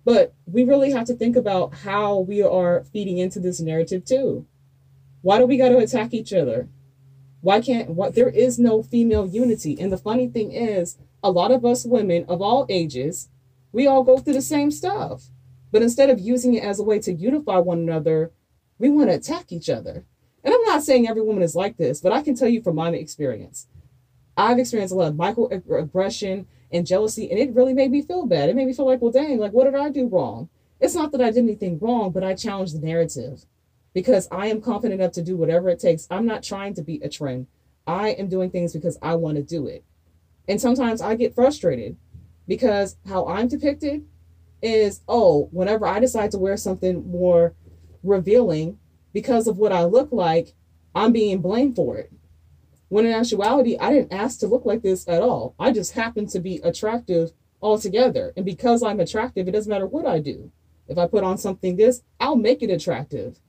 But 0.05 0.35
we 0.45 0.63
really 0.63 0.91
have 0.91 1.07
to 1.07 1.15
think 1.15 1.35
about 1.35 1.73
how 1.77 2.19
we 2.19 2.43
are 2.43 2.83
feeding 2.93 3.17
into 3.17 3.39
this 3.39 3.59
narrative 3.59 4.05
too. 4.05 4.45
Why 5.23 5.39
do 5.39 5.47
we 5.47 5.57
got 5.57 5.69
to 5.69 5.79
attack 5.79 6.13
each 6.13 6.31
other? 6.31 6.67
Why 7.41 7.59
can't 7.59 7.89
what 7.89 8.15
there 8.15 8.29
is 8.29 8.59
no 8.59 8.83
female 8.83 9.27
unity? 9.27 9.79
And 9.79 9.91
the 9.91 9.97
funny 9.97 10.27
thing 10.27 10.51
is, 10.51 10.97
a 11.23 11.31
lot 11.31 11.51
of 11.51 11.65
us 11.65 11.85
women 11.85 12.25
of 12.27 12.41
all 12.41 12.65
ages, 12.69 13.29
we 13.71 13.87
all 13.87 14.03
go 14.03 14.17
through 14.17 14.33
the 14.33 14.41
same 14.41 14.71
stuff. 14.71 15.25
But 15.71 15.81
instead 15.81 16.09
of 16.09 16.19
using 16.19 16.53
it 16.53 16.63
as 16.63 16.79
a 16.79 16.83
way 16.83 16.99
to 16.99 17.13
unify 17.13 17.57
one 17.57 17.79
another, 17.79 18.31
we 18.77 18.89
want 18.89 19.09
to 19.09 19.15
attack 19.15 19.51
each 19.51 19.69
other. 19.69 20.05
And 20.43 20.53
I'm 20.53 20.63
not 20.63 20.83
saying 20.83 21.07
every 21.07 21.21
woman 21.21 21.43
is 21.43 21.55
like 21.55 21.77
this, 21.77 22.01
but 22.01 22.11
I 22.11 22.21
can 22.21 22.35
tell 22.35 22.47
you 22.47 22.61
from 22.61 22.75
my 22.75 22.89
experience. 22.89 23.67
I've 24.35 24.59
experienced 24.59 24.93
a 24.93 24.97
lot 24.97 25.09
of 25.09 25.15
microaggression 25.15 26.45
and 26.71 26.87
jealousy, 26.87 27.29
and 27.29 27.39
it 27.39 27.53
really 27.53 27.73
made 27.73 27.91
me 27.91 28.01
feel 28.01 28.25
bad. 28.25 28.49
It 28.49 28.55
made 28.55 28.67
me 28.67 28.73
feel 28.73 28.85
like, 28.85 29.01
well, 29.01 29.11
dang, 29.11 29.37
like, 29.37 29.51
what 29.51 29.65
did 29.65 29.75
I 29.75 29.89
do 29.89 30.07
wrong? 30.07 30.49
It's 30.79 30.95
not 30.95 31.11
that 31.11 31.21
I 31.21 31.31
did 31.31 31.43
anything 31.43 31.79
wrong, 31.79 32.11
but 32.11 32.23
I 32.23 32.33
challenged 32.33 32.75
the 32.75 32.85
narrative 32.85 33.45
because 33.93 34.27
I 34.31 34.47
am 34.47 34.61
confident 34.61 35.01
enough 35.01 35.13
to 35.13 35.21
do 35.21 35.35
whatever 35.35 35.69
it 35.69 35.79
takes. 35.79 36.07
I'm 36.09 36.25
not 36.25 36.43
trying 36.43 36.73
to 36.75 36.81
beat 36.81 37.03
a 37.03 37.09
trend. 37.09 37.47
I 37.85 38.09
am 38.09 38.29
doing 38.29 38.51
things 38.51 38.73
because 38.73 38.97
I 39.01 39.15
want 39.15 39.37
to 39.37 39.43
do 39.43 39.67
it. 39.67 39.83
And 40.47 40.59
sometimes 40.61 41.01
I 41.01 41.15
get 41.15 41.35
frustrated 41.35 41.97
because 42.47 42.97
how 43.07 43.27
I'm 43.27 43.47
depicted 43.47 44.05
is, 44.61 45.01
oh, 45.07 45.49
whenever 45.51 45.85
I 45.87 45.99
decide 45.99 46.31
to 46.31 46.37
wear 46.37 46.57
something 46.57 47.09
more 47.09 47.53
revealing 48.03 48.77
because 49.13 49.47
of 49.47 49.57
what 49.57 49.71
I 49.71 49.83
look 49.85 50.11
like, 50.11 50.53
I'm 50.93 51.11
being 51.11 51.41
blamed 51.41 51.75
for 51.75 51.97
it. 51.97 52.11
When 52.89 53.05
in 53.05 53.13
actuality, 53.13 53.77
I 53.77 53.93
didn't 53.93 54.13
ask 54.13 54.39
to 54.39 54.47
look 54.47 54.65
like 54.65 54.81
this 54.81 55.07
at 55.07 55.21
all. 55.21 55.55
I 55.57 55.71
just 55.71 55.93
happen 55.93 56.27
to 56.27 56.39
be 56.39 56.57
attractive 56.57 57.31
altogether. 57.61 58.33
And 58.35 58.45
because 58.45 58.83
I'm 58.83 58.99
attractive, 58.99 59.47
it 59.47 59.51
doesn't 59.51 59.69
matter 59.69 59.87
what 59.87 60.05
I 60.05 60.19
do. 60.19 60.51
If 60.87 60.97
I 60.97 61.07
put 61.07 61.23
on 61.23 61.37
something 61.37 61.77
this, 61.77 62.03
I'll 62.19 62.35
make 62.35 62.61
it 62.61 62.69
attractive. 62.69 63.39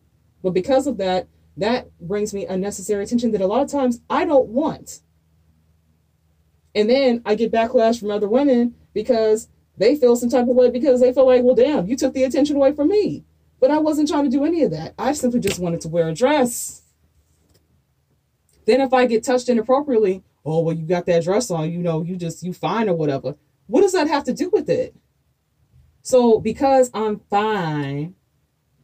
But 0.43 0.51
because 0.51 0.87
of 0.87 0.99
that, 0.99 1.29
that 1.57 1.91
brings 2.01 2.33
me 2.33 2.47
unnecessary 2.47 3.05
attention 3.05 3.33
that 3.33 3.41
a 3.41 3.47
lot 3.47 3.63
of 3.63 3.71
times 3.71 4.01
I 4.09 4.25
don't 4.25 4.49
want. 4.49 5.01
And 6.75 6.89
then 6.89 7.23
I 7.25 7.35
get 7.35 7.53
backlash 7.53 8.01
from 8.01 8.11
other 8.11 8.29
women 8.29 8.75
because 8.95 9.49
they 9.77 9.97
feel 9.97 10.17
some 10.17 10.31
type 10.31 10.49
of 10.49 10.57
way 10.57 10.71
because 10.71 11.01
they 11.01 11.13
feel 11.13 11.27
like, 11.27 11.43
well, 11.43 11.55
damn, 11.55 11.87
you 11.87 11.97
took 11.97 12.15
the 12.15 12.25
attention 12.25 12.57
away 12.57 12.73
from 12.73 12.89
me. 12.89 13.25
But 13.61 13.71
I 13.71 13.79
wasn't 13.79 14.09
trying 14.09 14.25
to 14.25 14.31
do 14.31 14.45
any 14.45 14.63
of 14.63 14.71
that. 14.73 14.95
I 14.99 15.13
simply 15.13 15.41
just 15.41 15.61
wanted 15.61 15.81
to 15.83 15.89
wear 15.89 16.09
a 16.09 16.15
dress. 16.15 16.83
Then 18.67 18.81
if 18.81 18.93
I 18.93 19.07
get 19.07 19.25
touched 19.25 19.49
inappropriately, 19.49 20.23
oh 20.45 20.61
well, 20.63 20.75
you 20.75 20.87
got 20.87 21.07
that 21.07 21.25
dress 21.25 21.51
on, 21.51 21.71
you 21.71 21.79
know, 21.79 22.03
you 22.03 22.17
just 22.17 22.43
you 22.43 22.53
fine 22.53 22.89
or 22.89 22.95
whatever. 22.95 23.37
What 23.67 23.83
does 23.83 23.93
that 23.93 24.09
have 24.09 24.25
to 24.25 24.33
do 24.33 24.51
with 24.51 24.69
it? 24.69 24.95
So 26.03 26.39
because 26.39 26.91
I'm 26.93 27.21
fine, 27.31 28.15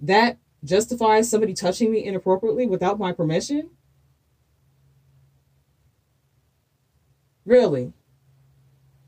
that 0.00 0.38
justifies 0.64 1.30
somebody 1.30 1.54
touching 1.54 1.90
me 1.92 2.04
inappropriately 2.04 2.66
without 2.66 2.98
my 2.98 3.12
permission? 3.12 3.70
Really? 7.44 7.92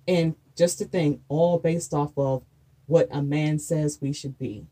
And 0.06 0.34
just 0.56 0.78
to 0.78 0.84
think, 0.84 1.20
all 1.28 1.58
based 1.58 1.92
off 1.92 2.12
of 2.16 2.42
what 2.86 3.08
a 3.10 3.22
man 3.22 3.58
says 3.58 3.98
we 4.00 4.12
should 4.12 4.38
be. 4.38 4.66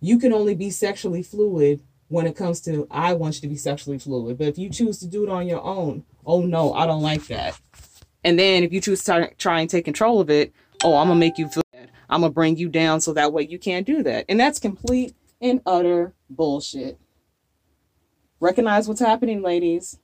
You 0.00 0.18
can 0.18 0.32
only 0.32 0.54
be 0.54 0.70
sexually 0.70 1.22
fluid 1.22 1.82
when 2.08 2.26
it 2.26 2.36
comes 2.36 2.60
to 2.62 2.86
I 2.90 3.14
want 3.14 3.36
you 3.36 3.40
to 3.42 3.48
be 3.48 3.56
sexually 3.56 3.98
fluid. 3.98 4.38
But 4.38 4.48
if 4.48 4.58
you 4.58 4.70
choose 4.70 4.98
to 5.00 5.06
do 5.06 5.24
it 5.24 5.28
on 5.28 5.46
your 5.46 5.62
own, 5.62 6.04
oh 6.24 6.42
no, 6.42 6.72
I 6.72 6.86
don't 6.86 7.02
like 7.02 7.26
that. 7.26 7.58
And 8.24 8.38
then 8.38 8.62
if 8.62 8.72
you 8.72 8.80
choose 8.80 9.02
to 9.04 9.30
try 9.38 9.60
and 9.60 9.68
take 9.68 9.84
control 9.84 10.20
of 10.20 10.30
it, 10.30 10.52
oh, 10.84 10.96
I'm 10.96 11.08
gonna 11.08 11.18
make 11.18 11.38
you 11.38 11.48
feel 11.48 11.62
I'm 12.08 12.22
gonna 12.22 12.32
bring 12.32 12.56
you 12.56 12.68
down 12.68 13.00
so 13.00 13.12
that 13.12 13.32
way 13.32 13.42
you 13.42 13.58
can't 13.58 13.86
do 13.86 14.02
that. 14.02 14.24
And 14.28 14.38
that's 14.38 14.58
complete 14.58 15.14
and 15.40 15.60
utter 15.66 16.14
bullshit. 16.30 16.98
Recognize 18.40 18.88
what's 18.88 19.00
happening, 19.00 19.42
ladies. 19.42 19.98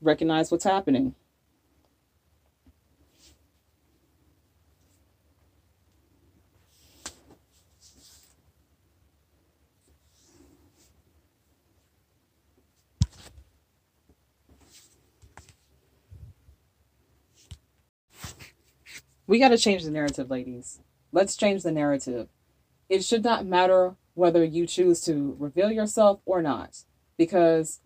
Recognize 0.00 0.50
what's 0.50 0.64
happening. 0.64 1.14
We 19.28 19.40
got 19.40 19.48
to 19.48 19.58
change 19.58 19.82
the 19.82 19.90
narrative, 19.90 20.30
ladies. 20.30 20.80
Let's 21.10 21.36
change 21.36 21.64
the 21.64 21.72
narrative. 21.72 22.28
It 22.88 23.04
should 23.04 23.24
not 23.24 23.44
matter 23.44 23.96
whether 24.14 24.44
you 24.44 24.66
choose 24.66 25.00
to 25.02 25.36
reveal 25.40 25.72
yourself 25.72 26.20
or 26.24 26.40
not, 26.40 26.84
because 27.18 27.80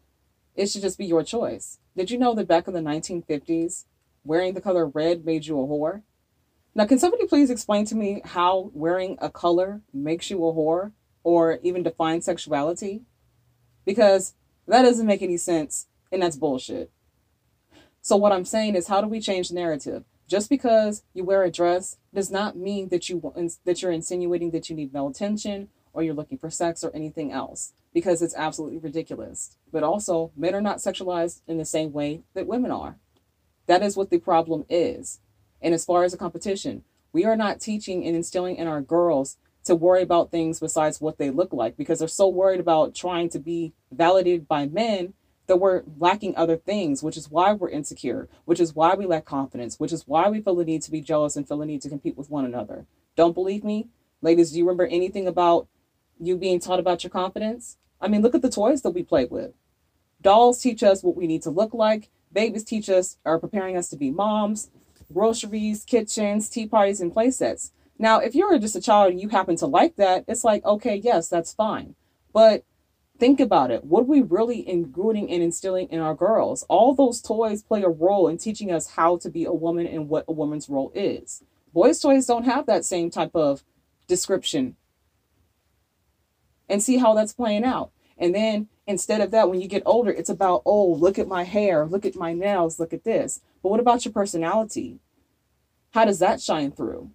it 0.55 0.69
should 0.69 0.83
just 0.83 0.99
be 0.99 1.07
your 1.07 1.23
choice. 1.23 1.79
Did 1.97 2.11
you 2.11 2.19
know 2.19 2.35
that 2.35 2.47
back 2.47 2.69
in 2.69 2.75
the 2.75 2.81
1950s, 2.81 3.87
wearing 4.23 4.53
the 4.53 4.61
color 4.61 4.87
red 4.87 5.25
made 5.25 5.47
you 5.47 5.59
a 5.59 5.67
whore? 5.67 6.03
Now, 6.75 6.85
can 6.85 6.99
somebody 6.99 7.27
please 7.27 7.51
explain 7.51 7.87
to 7.87 7.97
me 7.97 8.21
how 8.25 8.71
wearing 8.75 9.17
a 9.21 9.31
color 9.31 9.81
makes 9.95 10.31
you 10.31 10.37
a 10.47 10.53
whore 10.53 10.93
or 11.25 11.59
even 11.63 11.83
define 11.83 12.21
sexuality? 12.21 13.03
Because 13.87 14.35
that 14.69 14.83
doesn't 14.83 15.07
make 15.07 15.23
any 15.23 15.39
sense 15.39 15.87
and 16.13 16.23
that's 16.23 16.37
bullshit. 16.37 16.93
So, 18.03 18.17
what 18.17 18.33
I'm 18.33 18.45
saying 18.45 18.77
is, 18.77 18.89
how 18.89 19.01
do 19.01 19.09
we 19.09 19.21
change 19.21 19.49
the 19.49 19.55
narrative? 19.55 20.05
Just 20.31 20.49
because 20.49 21.03
you 21.13 21.25
wear 21.25 21.43
a 21.43 21.51
dress 21.51 21.97
does 22.15 22.31
not 22.31 22.57
mean 22.57 22.89
that 22.91 23.09
you 23.09 23.35
that 23.65 23.83
you're 23.83 23.91
insinuating 23.91 24.53
that 24.53 24.71
you 24.71 24.77
need 24.77 24.93
male 24.93 25.09
attention 25.09 25.71
or 25.93 26.05
you're 26.05 26.15
looking 26.15 26.39
for 26.39 26.51
sex 26.51 26.85
or 26.85 26.95
anything 26.95 27.33
else 27.33 27.73
because 27.93 28.23
it's 28.23 28.37
absolutely 28.37 28.79
ridiculous. 28.79 29.57
But 29.73 29.83
also, 29.83 30.31
men 30.37 30.55
are 30.55 30.61
not 30.61 30.77
sexualized 30.77 31.41
in 31.49 31.59
the 31.59 31.65
same 31.65 31.93
way 31.93 32.21
that 32.35 32.47
women 32.47 32.71
are. 32.71 32.95
That 33.67 33.83
is 33.83 33.97
what 33.97 34.11
the 34.11 34.21
problem 34.21 34.65
is. 34.69 35.19
And 35.61 35.75
as 35.75 35.85
far 35.85 36.05
as 36.05 36.15
a 36.15 36.19
competition, 36.19 36.85
we 37.13 37.25
are 37.25 37.37
not 37.37 37.61
teaching 37.61 38.07
and 38.07 38.15
instilling 38.15 38.55
in 38.55 38.69
our 38.69 38.81
girls 38.81 39.37
to 39.65 39.75
worry 39.75 40.03
about 40.03 40.31
things 40.31 40.61
besides 40.61 41.01
what 41.01 41.19
they 41.19 41.31
look 41.31 41.53
like 41.53 41.77
because 41.77 41.99
they're 41.99 42.07
so 42.07 42.29
worried 42.29 42.61
about 42.61 42.95
trying 42.95 43.31
to 43.31 43.41
be 43.41 43.73
validated 43.91 44.47
by 44.47 44.67
men 44.67 45.13
that 45.51 45.57
we're 45.57 45.83
lacking 45.99 46.37
other 46.37 46.57
things, 46.57 47.03
which 47.03 47.17
is 47.17 47.29
why 47.29 47.53
we're 47.53 47.69
insecure, 47.69 48.29
which 48.45 48.61
is 48.61 48.73
why 48.73 48.95
we 48.95 49.05
lack 49.05 49.25
confidence, 49.25 49.81
which 49.81 49.93
is 49.93 50.07
why 50.07 50.29
we 50.29 50.41
feel 50.41 50.55
the 50.55 50.65
need 50.65 50.81
to 50.83 50.93
be 50.93 51.01
jealous 51.01 51.35
and 51.35 51.49
feel 51.49 51.59
the 51.59 51.67
need 51.67 51.83
to 51.83 51.89
compete 51.89 52.17
with 52.17 52.31
one 52.31 52.45
another. 52.45 52.87
Don't 53.17 53.35
believe 53.35 53.65
me? 53.65 53.89
Ladies, 54.23 54.53
do 54.53 54.59
you 54.59 54.65
remember 54.65 54.87
anything 54.87 55.27
about 55.27 55.67
you 56.21 56.37
being 56.37 56.61
taught 56.61 56.79
about 56.79 57.03
your 57.03 57.11
confidence? 57.11 57.79
I 58.01 58.07
mean, 58.07 58.23
look 58.23 58.37
at 58.37 58.43
the 58.43 58.49
toys 58.49 58.83
that 58.83 58.93
we 58.93 59.03
play 59.03 59.25
with. 59.25 59.51
Dolls 60.23 60.61
teach 60.63 60.85
us 60.85 61.03
what 61.03 61.17
we 61.17 61.27
need 61.27 61.43
to 61.43 61.51
look 61.51 61.75
like. 61.75 62.11
Babies 62.33 62.63
teach 62.63 62.89
us, 62.89 63.19
are 63.27 63.41
preparing 63.41 63.77
us 63.77 63.89
to 63.89 63.97
be 63.97 64.13
moms. 64.13 64.71
Groceries, 65.13 65.83
kitchens, 65.83 66.49
tea 66.49 66.69
parties, 66.69 67.01
and 67.01 67.13
play 67.13 67.33
sets. 67.33 67.73
Now, 67.99 68.21
if 68.21 68.37
you're 68.37 68.57
just 68.61 68.77
a 68.77 68.81
child 68.81 69.11
and 69.11 69.21
you 69.21 69.31
happen 69.31 69.57
to 69.57 69.67
like 69.67 69.97
that, 69.97 70.27
it's 70.29 70.45
like, 70.45 70.65
okay, 70.65 70.95
yes, 70.95 71.29
that's 71.29 71.53
fine. 71.53 71.97
But 72.33 72.63
Think 73.21 73.39
about 73.39 73.71
it. 73.71 73.85
What 73.85 74.01
are 74.01 74.05
we 74.05 74.23
really 74.23 74.67
including 74.67 75.31
and 75.31 75.43
instilling 75.43 75.89
in 75.91 76.01
our 76.01 76.15
girls? 76.15 76.65
All 76.71 76.95
those 76.95 77.21
toys 77.21 77.63
play 77.63 77.83
a 77.83 77.89
role 77.89 78.29
in 78.29 78.39
teaching 78.39 78.73
us 78.73 78.93
how 78.93 79.19
to 79.19 79.29
be 79.29 79.45
a 79.45 79.53
woman 79.53 79.87
and 79.87 80.09
what 80.09 80.25
a 80.27 80.33
woman's 80.33 80.71
role 80.71 80.91
is. 80.95 81.43
Boys' 81.75 82.01
toys 82.01 82.25
don't 82.25 82.45
have 82.45 82.65
that 82.65 82.87
same 82.87 83.11
type 83.11 83.37
of 83.37 83.63
description. 84.09 84.75
And 86.67 86.83
see 86.83 86.97
how 86.97 87.13
that's 87.13 87.35
playing 87.35 87.63
out. 87.63 87.91
And 88.17 88.35
then 88.35 88.69
instead 88.87 89.21
of 89.21 89.33
that, 89.33 89.51
when 89.51 89.61
you 89.61 89.69
get 89.69 89.83
older, 89.85 90.11
it's 90.11 90.31
about, 90.31 90.63
oh, 90.65 90.87
look 90.87 91.19
at 91.19 91.29
my 91.29 91.45
hair, 91.45 91.85
look 91.85 92.07
at 92.07 92.17
my 92.17 92.33
nails, 92.33 92.81
look 92.81 92.95
at 92.95 93.05
this. 93.05 93.43
But 93.63 93.69
what 93.69 93.81
about 93.81 94.07
your 94.07 94.15
personality? 94.15 94.99
How 95.91 96.07
does 96.07 96.21
that 96.21 96.41
shine 96.41 96.73
through? 96.73 97.11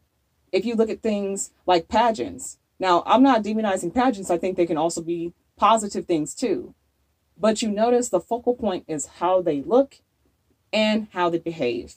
If 0.51 0.65
you 0.65 0.75
look 0.75 0.91
at 0.91 1.01
things 1.01 1.49
like 1.65 1.87
pageants, 1.87 2.59
now 2.77 3.01
I'm 3.07 3.23
not 3.23 3.41
demonizing 3.41 3.91
pageants, 3.91 4.29
I 4.29 4.37
think 4.37 4.55
they 4.55 4.67
can 4.67 4.77
also 4.77 5.01
be 5.01 5.33
positive 5.57 6.05
things 6.05 6.33
too. 6.33 6.73
But 7.37 7.61
you 7.61 7.69
notice 7.69 8.09
the 8.09 8.19
focal 8.19 8.55
point 8.55 8.85
is 8.87 9.05
how 9.19 9.41
they 9.41 9.61
look 9.61 9.99
and 10.71 11.07
how 11.13 11.29
they 11.29 11.39
behave. 11.39 11.95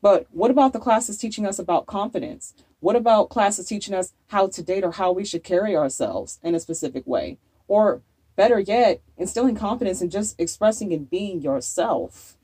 But 0.00 0.26
what 0.30 0.50
about 0.50 0.72
the 0.72 0.78
classes 0.78 1.18
teaching 1.18 1.46
us 1.46 1.58
about 1.58 1.86
confidence? 1.86 2.54
What 2.80 2.96
about 2.96 3.30
classes 3.30 3.66
teaching 3.66 3.94
us 3.94 4.12
how 4.28 4.46
to 4.48 4.62
date 4.62 4.84
or 4.84 4.92
how 4.92 5.12
we 5.12 5.24
should 5.24 5.42
carry 5.42 5.76
ourselves 5.76 6.38
in 6.42 6.54
a 6.54 6.60
specific 6.60 7.06
way? 7.06 7.38
Or 7.66 8.02
better 8.36 8.60
yet, 8.60 9.00
instilling 9.16 9.56
confidence 9.56 10.00
in 10.00 10.10
just 10.10 10.38
expressing 10.40 10.92
and 10.92 11.10
being 11.10 11.42
yourself. 11.42 12.36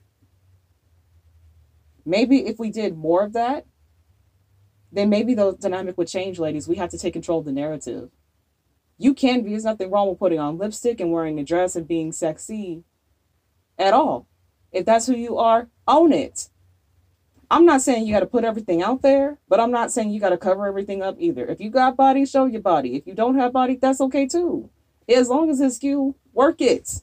Maybe 2.04 2.46
if 2.46 2.58
we 2.58 2.70
did 2.70 2.96
more 2.96 3.22
of 3.22 3.32
that, 3.34 3.66
then 4.90 5.08
maybe 5.08 5.34
the 5.34 5.52
dynamic 5.52 5.96
would 5.96 6.08
change, 6.08 6.38
ladies. 6.38 6.68
We 6.68 6.76
have 6.76 6.90
to 6.90 6.98
take 6.98 7.12
control 7.12 7.38
of 7.38 7.44
the 7.44 7.52
narrative. 7.52 8.10
You 8.96 9.14
can 9.14 9.42
be, 9.42 9.50
there's 9.50 9.64
nothing 9.64 9.90
wrong 9.90 10.08
with 10.08 10.18
putting 10.18 10.38
on 10.38 10.58
lipstick 10.58 11.00
and 11.00 11.12
wearing 11.12 11.38
a 11.38 11.44
dress 11.44 11.76
and 11.76 11.86
being 11.86 12.12
sexy 12.12 12.84
at 13.78 13.92
all. 13.92 14.28
If 14.72 14.84
that's 14.84 15.06
who 15.06 15.16
you 15.16 15.38
are, 15.38 15.68
own 15.86 16.12
it. 16.12 16.48
I'm 17.50 17.66
not 17.66 17.82
saying 17.82 18.06
you 18.06 18.12
got 18.12 18.20
to 18.20 18.26
put 18.26 18.44
everything 18.44 18.82
out 18.82 19.02
there, 19.02 19.38
but 19.48 19.60
I'm 19.60 19.70
not 19.70 19.92
saying 19.92 20.10
you 20.10 20.20
got 20.20 20.30
to 20.30 20.38
cover 20.38 20.66
everything 20.66 21.02
up 21.02 21.16
either. 21.18 21.44
If 21.46 21.60
you 21.60 21.70
got 21.70 21.96
body, 21.96 22.24
show 22.24 22.46
your 22.46 22.62
body. 22.62 22.96
If 22.96 23.06
you 23.06 23.14
don't 23.14 23.36
have 23.36 23.52
body, 23.52 23.76
that's 23.76 24.00
okay 24.00 24.26
too. 24.26 24.70
As 25.08 25.28
long 25.28 25.50
as 25.50 25.60
it's 25.60 25.82
you, 25.82 26.16
work 26.32 26.60
it. 26.60 27.02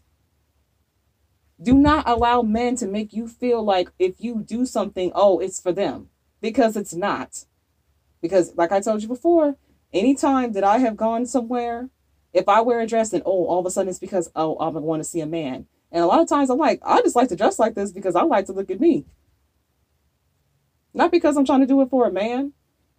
Do 1.62 1.76
not 1.76 2.10
allow 2.10 2.42
men 2.42 2.76
to 2.78 2.88
make 2.88 3.14
you 3.14 3.28
feel 3.28 3.64
like 3.64 3.92
if 4.00 4.16
you 4.20 4.44
do 4.44 4.66
something, 4.66 5.12
oh, 5.14 5.40
it's 5.40 5.62
for 5.62 5.72
them, 5.72 6.10
because 6.42 6.76
it's 6.76 6.94
not. 6.94 7.46
Because, 8.20 8.56
like 8.56 8.72
I 8.72 8.82
told 8.82 9.04
you 9.04 9.08
before, 9.08 9.58
anytime 9.94 10.54
that 10.54 10.64
I 10.64 10.80
have 10.80 10.98
gone 10.98 11.26
somewhere, 11.26 11.90
if 12.34 12.48
I 12.48 12.62
wear 12.62 12.80
a 12.80 12.88
dress 12.88 13.14
and 13.14 13.24
oh, 13.26 13.46
all 13.46 13.60
of 13.60 13.66
a 13.66 13.72
sudden 13.72 13.90
it's 13.90 14.00
because, 14.00 14.32
oh, 14.36 14.56
I 14.56 14.68
want 14.70 15.02
to 15.02 15.10
see 15.10 15.20
a 15.22 15.26
man. 15.26 15.68
And 15.92 16.04
a 16.04 16.08
lot 16.08 16.22
of 16.22 16.30
times 16.30 16.50
I'm 16.50 16.58
like, 16.58 16.80
I 16.84 17.02
just 17.02 17.16
like 17.16 17.30
to 17.30 17.36
dress 17.36 17.60
like 17.60 17.76
this 17.76 17.92
because 17.92 18.16
I 18.16 18.24
like 18.24 18.46
to 18.46 18.54
look 18.54 18.72
at 18.72 18.80
me. 18.80 19.06
Not 20.94 21.12
because 21.12 21.38
I'm 21.38 21.46
trying 21.46 21.60
to 21.62 21.68
do 21.68 21.82
it 21.82 21.90
for 21.90 22.08
a 22.08 22.12
man. 22.12 22.54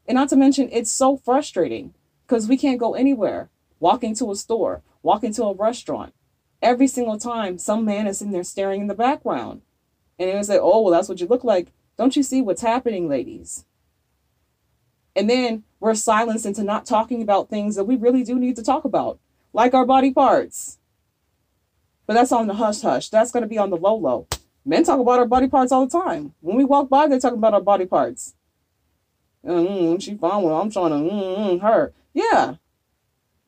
And 0.06 0.16
not 0.16 0.28
to 0.30 0.36
mention, 0.36 0.68
it's 0.72 0.90
so 0.90 1.16
frustrating 1.16 1.94
because 2.26 2.48
we 2.48 2.56
can't 2.56 2.80
go 2.80 2.94
anywhere. 2.94 3.50
Walk 3.80 4.04
into 4.04 4.30
a 4.30 4.36
store, 4.36 4.82
walk 5.02 5.24
into 5.24 5.44
a 5.44 5.54
restaurant. 5.54 6.14
Every 6.60 6.86
single 6.86 7.18
time, 7.18 7.58
some 7.58 7.84
man 7.84 8.06
is 8.06 8.22
in 8.22 8.30
there 8.30 8.44
staring 8.44 8.82
in 8.82 8.86
the 8.86 8.94
background. 8.94 9.62
And 10.18 10.30
they 10.30 10.42
say, 10.42 10.58
oh, 10.60 10.82
well, 10.82 10.92
that's 10.92 11.08
what 11.08 11.20
you 11.20 11.26
look 11.26 11.44
like. 11.44 11.72
Don't 11.96 12.16
you 12.16 12.22
see 12.22 12.40
what's 12.40 12.62
happening, 12.62 13.08
ladies? 13.08 13.64
And 15.14 15.28
then 15.28 15.64
we're 15.80 15.94
silenced 15.94 16.46
into 16.46 16.62
not 16.62 16.86
talking 16.86 17.22
about 17.22 17.50
things 17.50 17.76
that 17.76 17.84
we 17.84 17.96
really 17.96 18.24
do 18.24 18.38
need 18.38 18.56
to 18.56 18.62
talk 18.62 18.84
about, 18.84 19.18
like 19.52 19.74
our 19.74 19.84
body 19.84 20.12
parts. 20.12 20.78
But 22.06 22.14
that's 22.14 22.32
on 22.32 22.46
the 22.46 22.54
hush 22.54 22.80
hush. 22.80 23.08
That's 23.08 23.30
going 23.30 23.42
to 23.42 23.48
be 23.48 23.58
on 23.58 23.70
the 23.70 23.76
low 23.76 23.94
low. 23.94 24.26
Men 24.64 24.84
talk 24.84 25.00
about 25.00 25.18
our 25.18 25.26
body 25.26 25.48
parts 25.48 25.72
all 25.72 25.86
the 25.86 25.98
time. 25.98 26.34
When 26.40 26.56
we 26.56 26.64
walk 26.64 26.88
by, 26.88 27.08
they 27.08 27.18
talk 27.18 27.32
about 27.32 27.54
our 27.54 27.60
body 27.60 27.86
parts. 27.86 28.34
Mm, 29.44 30.00
she 30.00 30.14
fine 30.14 30.42
one. 30.42 30.52
I'm 30.52 30.70
trying 30.70 30.90
to 30.90 31.12
mm, 31.12 31.38
mm, 31.38 31.60
her. 31.62 31.92
Yeah. 32.14 32.56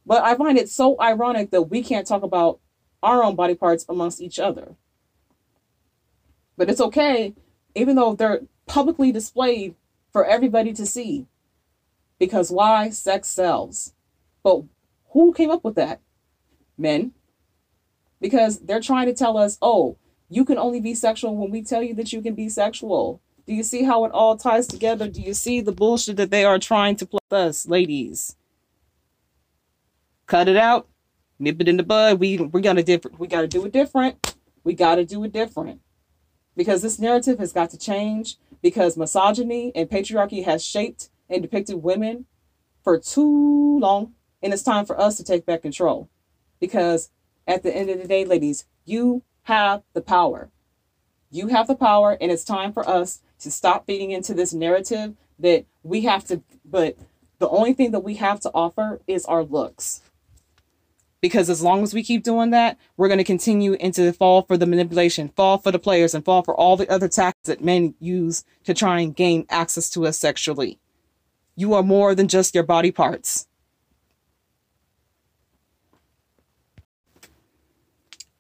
But 0.05 0.25
I 0.25 0.35
find 0.35 0.59
it 0.59 0.69
so 0.69 1.01
ironic 1.01 1.51
that 1.51 1.63
we 1.63 1.83
can't 1.83 2.07
talk 2.07 2.23
about 2.23 2.59
our 3.03 3.23
own 3.23 3.37
body 3.37 3.55
parts 3.55 3.87
amongst 3.89 4.21
each 4.21 4.39
other. 4.39 4.75
But 6.57 6.69
it's 6.69 6.81
okay, 6.81 7.35
even 7.75 7.97
though 7.97 8.15
they're 8.15 8.41
publicly 8.67 9.13
displayed 9.13 9.75
for 10.13 10.25
everybody 10.25 10.73
to 10.73 10.87
see. 10.87 11.27
Because 12.19 12.51
why? 12.51 12.91
Sex 12.91 13.29
sells. 13.29 13.93
But 14.43 14.63
who 15.13 15.33
came 15.33 15.51
up 15.51 15.65
with 15.65 15.75
that? 15.77 16.01
Men. 16.77 17.13
Because 18.21 18.61
they're 18.61 18.81
trying 18.81 19.07
to 19.07 19.15
tell 19.15 19.37
us, 19.37 19.59
oh, 19.61 19.99
you 20.29 20.45
can 20.45 20.59
only 20.59 20.81
be 20.81 20.95
sexual 20.95 21.37
when 21.37 21.51
we 21.51 21.63
tell 21.63 21.83
you 21.83 21.95
that 21.95 22.13
you 22.13 22.23
can 22.23 22.35
be 22.35 22.49
sexual. 22.49 23.21
Do 23.47 23.53
you 23.53 23.63
see 23.63 23.85
how 23.85 24.05
it 24.05 24.13
all 24.13 24.37
ties 24.37 24.67
together? 24.67 25.09
Do 25.09 25.21
you 25.21 25.35
see 25.35 25.61
the 25.61 25.73
bullshit 25.73 26.17
that 26.17 26.31
they 26.31 26.45
are 26.45 26.59
trying 26.59 26.97
to 26.97 27.07
play 27.07 27.21
us, 27.31 27.67
ladies? 27.67 28.37
Cut 30.27 30.49
it 30.49 30.57
out. 30.57 30.89
Nip 31.39 31.61
it 31.61 31.69
in 31.69 31.77
the 31.77 31.83
bud. 31.83 32.21
We 32.21 32.39
we 32.39 32.63
gotta 32.63 32.83
different. 32.83 33.19
We 33.19 33.27
gotta 33.27 33.49
do 33.49 33.65
it 33.67 33.73
different. 33.73 34.37
We 34.63 34.73
gotta 34.73 35.05
do 35.05 35.23
it 35.25 35.33
different. 35.33 35.81
Because 36.57 36.81
this 36.81 36.99
narrative 36.99 37.39
has 37.39 37.53
got 37.53 37.71
to 37.71 37.79
change. 37.79 38.39
Because 38.63 38.97
misogyny 38.97 39.73
and 39.75 39.91
patriarchy 39.91 40.45
has 40.45 40.65
shaped 40.65 41.11
and 41.35 41.43
depicted 41.43 41.83
women 41.83 42.27
for 42.83 42.99
too 42.99 43.79
long. 43.79 44.15
And 44.43 44.53
it's 44.53 44.63
time 44.63 44.87
for 44.87 44.99
us 45.01 45.17
to 45.17 45.25
take 45.25 45.47
back 45.47 45.63
control. 45.63 46.09
Because 46.61 47.11
at 47.47 47.63
the 47.63 47.75
end 47.75 47.91
of 47.91 48.01
the 48.01 48.09
day, 48.09 48.25
ladies, 48.25 48.67
you 48.85 49.23
have 49.43 49.83
the 49.93 50.01
power. 50.01 50.51
You 51.31 51.49
have 51.49 51.67
the 51.67 51.75
power, 51.75 52.17
and 52.21 52.31
it's 52.31 52.45
time 52.45 52.73
for 52.73 52.89
us 52.89 53.21
to 53.41 53.51
stop 53.51 53.87
feeding 53.87 54.11
into 54.11 54.35
this 54.35 54.55
narrative 54.55 55.15
that 55.39 55.67
we 55.83 56.03
have 56.03 56.25
to, 56.25 56.43
but 56.65 56.97
the 57.39 57.49
only 57.49 57.73
thing 57.73 57.91
that 57.91 58.01
we 58.01 58.15
have 58.15 58.41
to 58.41 58.51
offer 58.55 59.01
is 59.07 59.25
our 59.27 59.43
looks. 59.43 60.01
Because 61.21 61.49
as 61.51 61.63
long 61.63 61.83
as 61.83 61.95
we 61.95 62.03
keep 62.03 62.23
doing 62.23 62.51
that, 62.51 62.79
we're 62.97 63.09
going 63.09 63.19
to 63.19 63.25
continue 63.25 63.73
into 63.75 64.03
the 64.03 64.13
fall 64.13 64.43
for 64.43 64.57
the 64.57 64.67
manipulation, 64.67 65.31
fall 65.31 65.59
for 65.59 65.73
the 65.73 65.79
players, 65.79 66.15
and 66.15 66.25
fall 66.25 66.43
for 66.43 66.55
all 66.55 66.77
the 66.77 66.89
other 66.91 67.09
tactics 67.09 67.49
that 67.49 67.65
men 67.65 67.95
use 67.99 68.45
to 68.65 68.75
try 68.75 69.01
and 69.01 69.17
gain 69.17 69.47
access 69.49 69.91
to 69.91 70.07
us 70.07 70.19
sexually. 70.19 70.79
You 71.57 71.75
are 71.75 71.83
more 71.83 72.15
than 72.15 72.29
just 72.29 72.55
your 72.55 72.65
body 72.65 72.91
parts. 72.91 73.47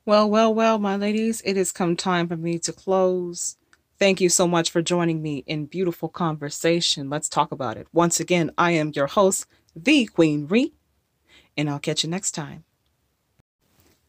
Well, 0.06 0.28
well, 0.28 0.52
well, 0.52 0.78
my 0.78 0.96
ladies, 0.96 1.40
it 1.46 1.56
has 1.56 1.72
come 1.72 1.96
time 1.96 2.28
for 2.28 2.36
me 2.36 2.58
to 2.58 2.72
close. 2.72 3.56
Thank 3.98 4.20
you 4.20 4.28
so 4.28 4.46
much 4.46 4.70
for 4.70 4.82
joining 4.82 5.22
me 5.22 5.44
in 5.46 5.64
beautiful 5.64 6.10
conversation. 6.10 7.08
Let's 7.08 7.28
talk 7.28 7.52
about 7.52 7.78
it. 7.78 7.86
Once 7.92 8.20
again, 8.20 8.50
I 8.58 8.72
am 8.72 8.92
your 8.94 9.06
host, 9.06 9.46
the 9.74 10.04
Queen 10.06 10.46
Ree, 10.46 10.74
and 11.56 11.70
I'll 11.70 11.78
catch 11.78 12.04
you 12.04 12.10
next 12.10 12.32
time. 12.32 12.64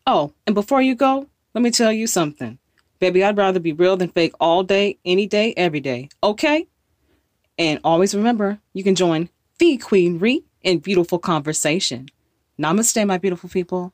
Oh, 0.06 0.34
and 0.46 0.54
before 0.54 0.82
you 0.82 0.96
go, 0.96 1.30
let 1.54 1.62
me 1.62 1.72
tell 1.72 1.94
you 1.94 2.08
something. 2.08 2.60
Baby, 3.00 3.24
I'd 3.24 3.38
rather 3.38 3.60
be 3.60 3.72
real 3.72 3.96
than 3.96 4.10
fake 4.10 4.34
all 4.40 4.64
day, 4.64 4.98
any 5.06 5.28
day, 5.28 5.54
every 5.56 5.80
day. 5.80 6.10
Okay? 6.22 6.68
And 7.58 7.80
always 7.84 8.14
remember, 8.14 8.60
you 8.74 8.84
can 8.84 8.96
join 8.96 9.30
the 9.60 9.78
Queen 9.78 10.20
Ree 10.20 10.44
in 10.62 10.80
beautiful 10.80 11.20
conversation. 11.20 12.10
Namaste, 12.60 13.06
my 13.08 13.18
beautiful 13.18 13.50
people. 13.50 13.94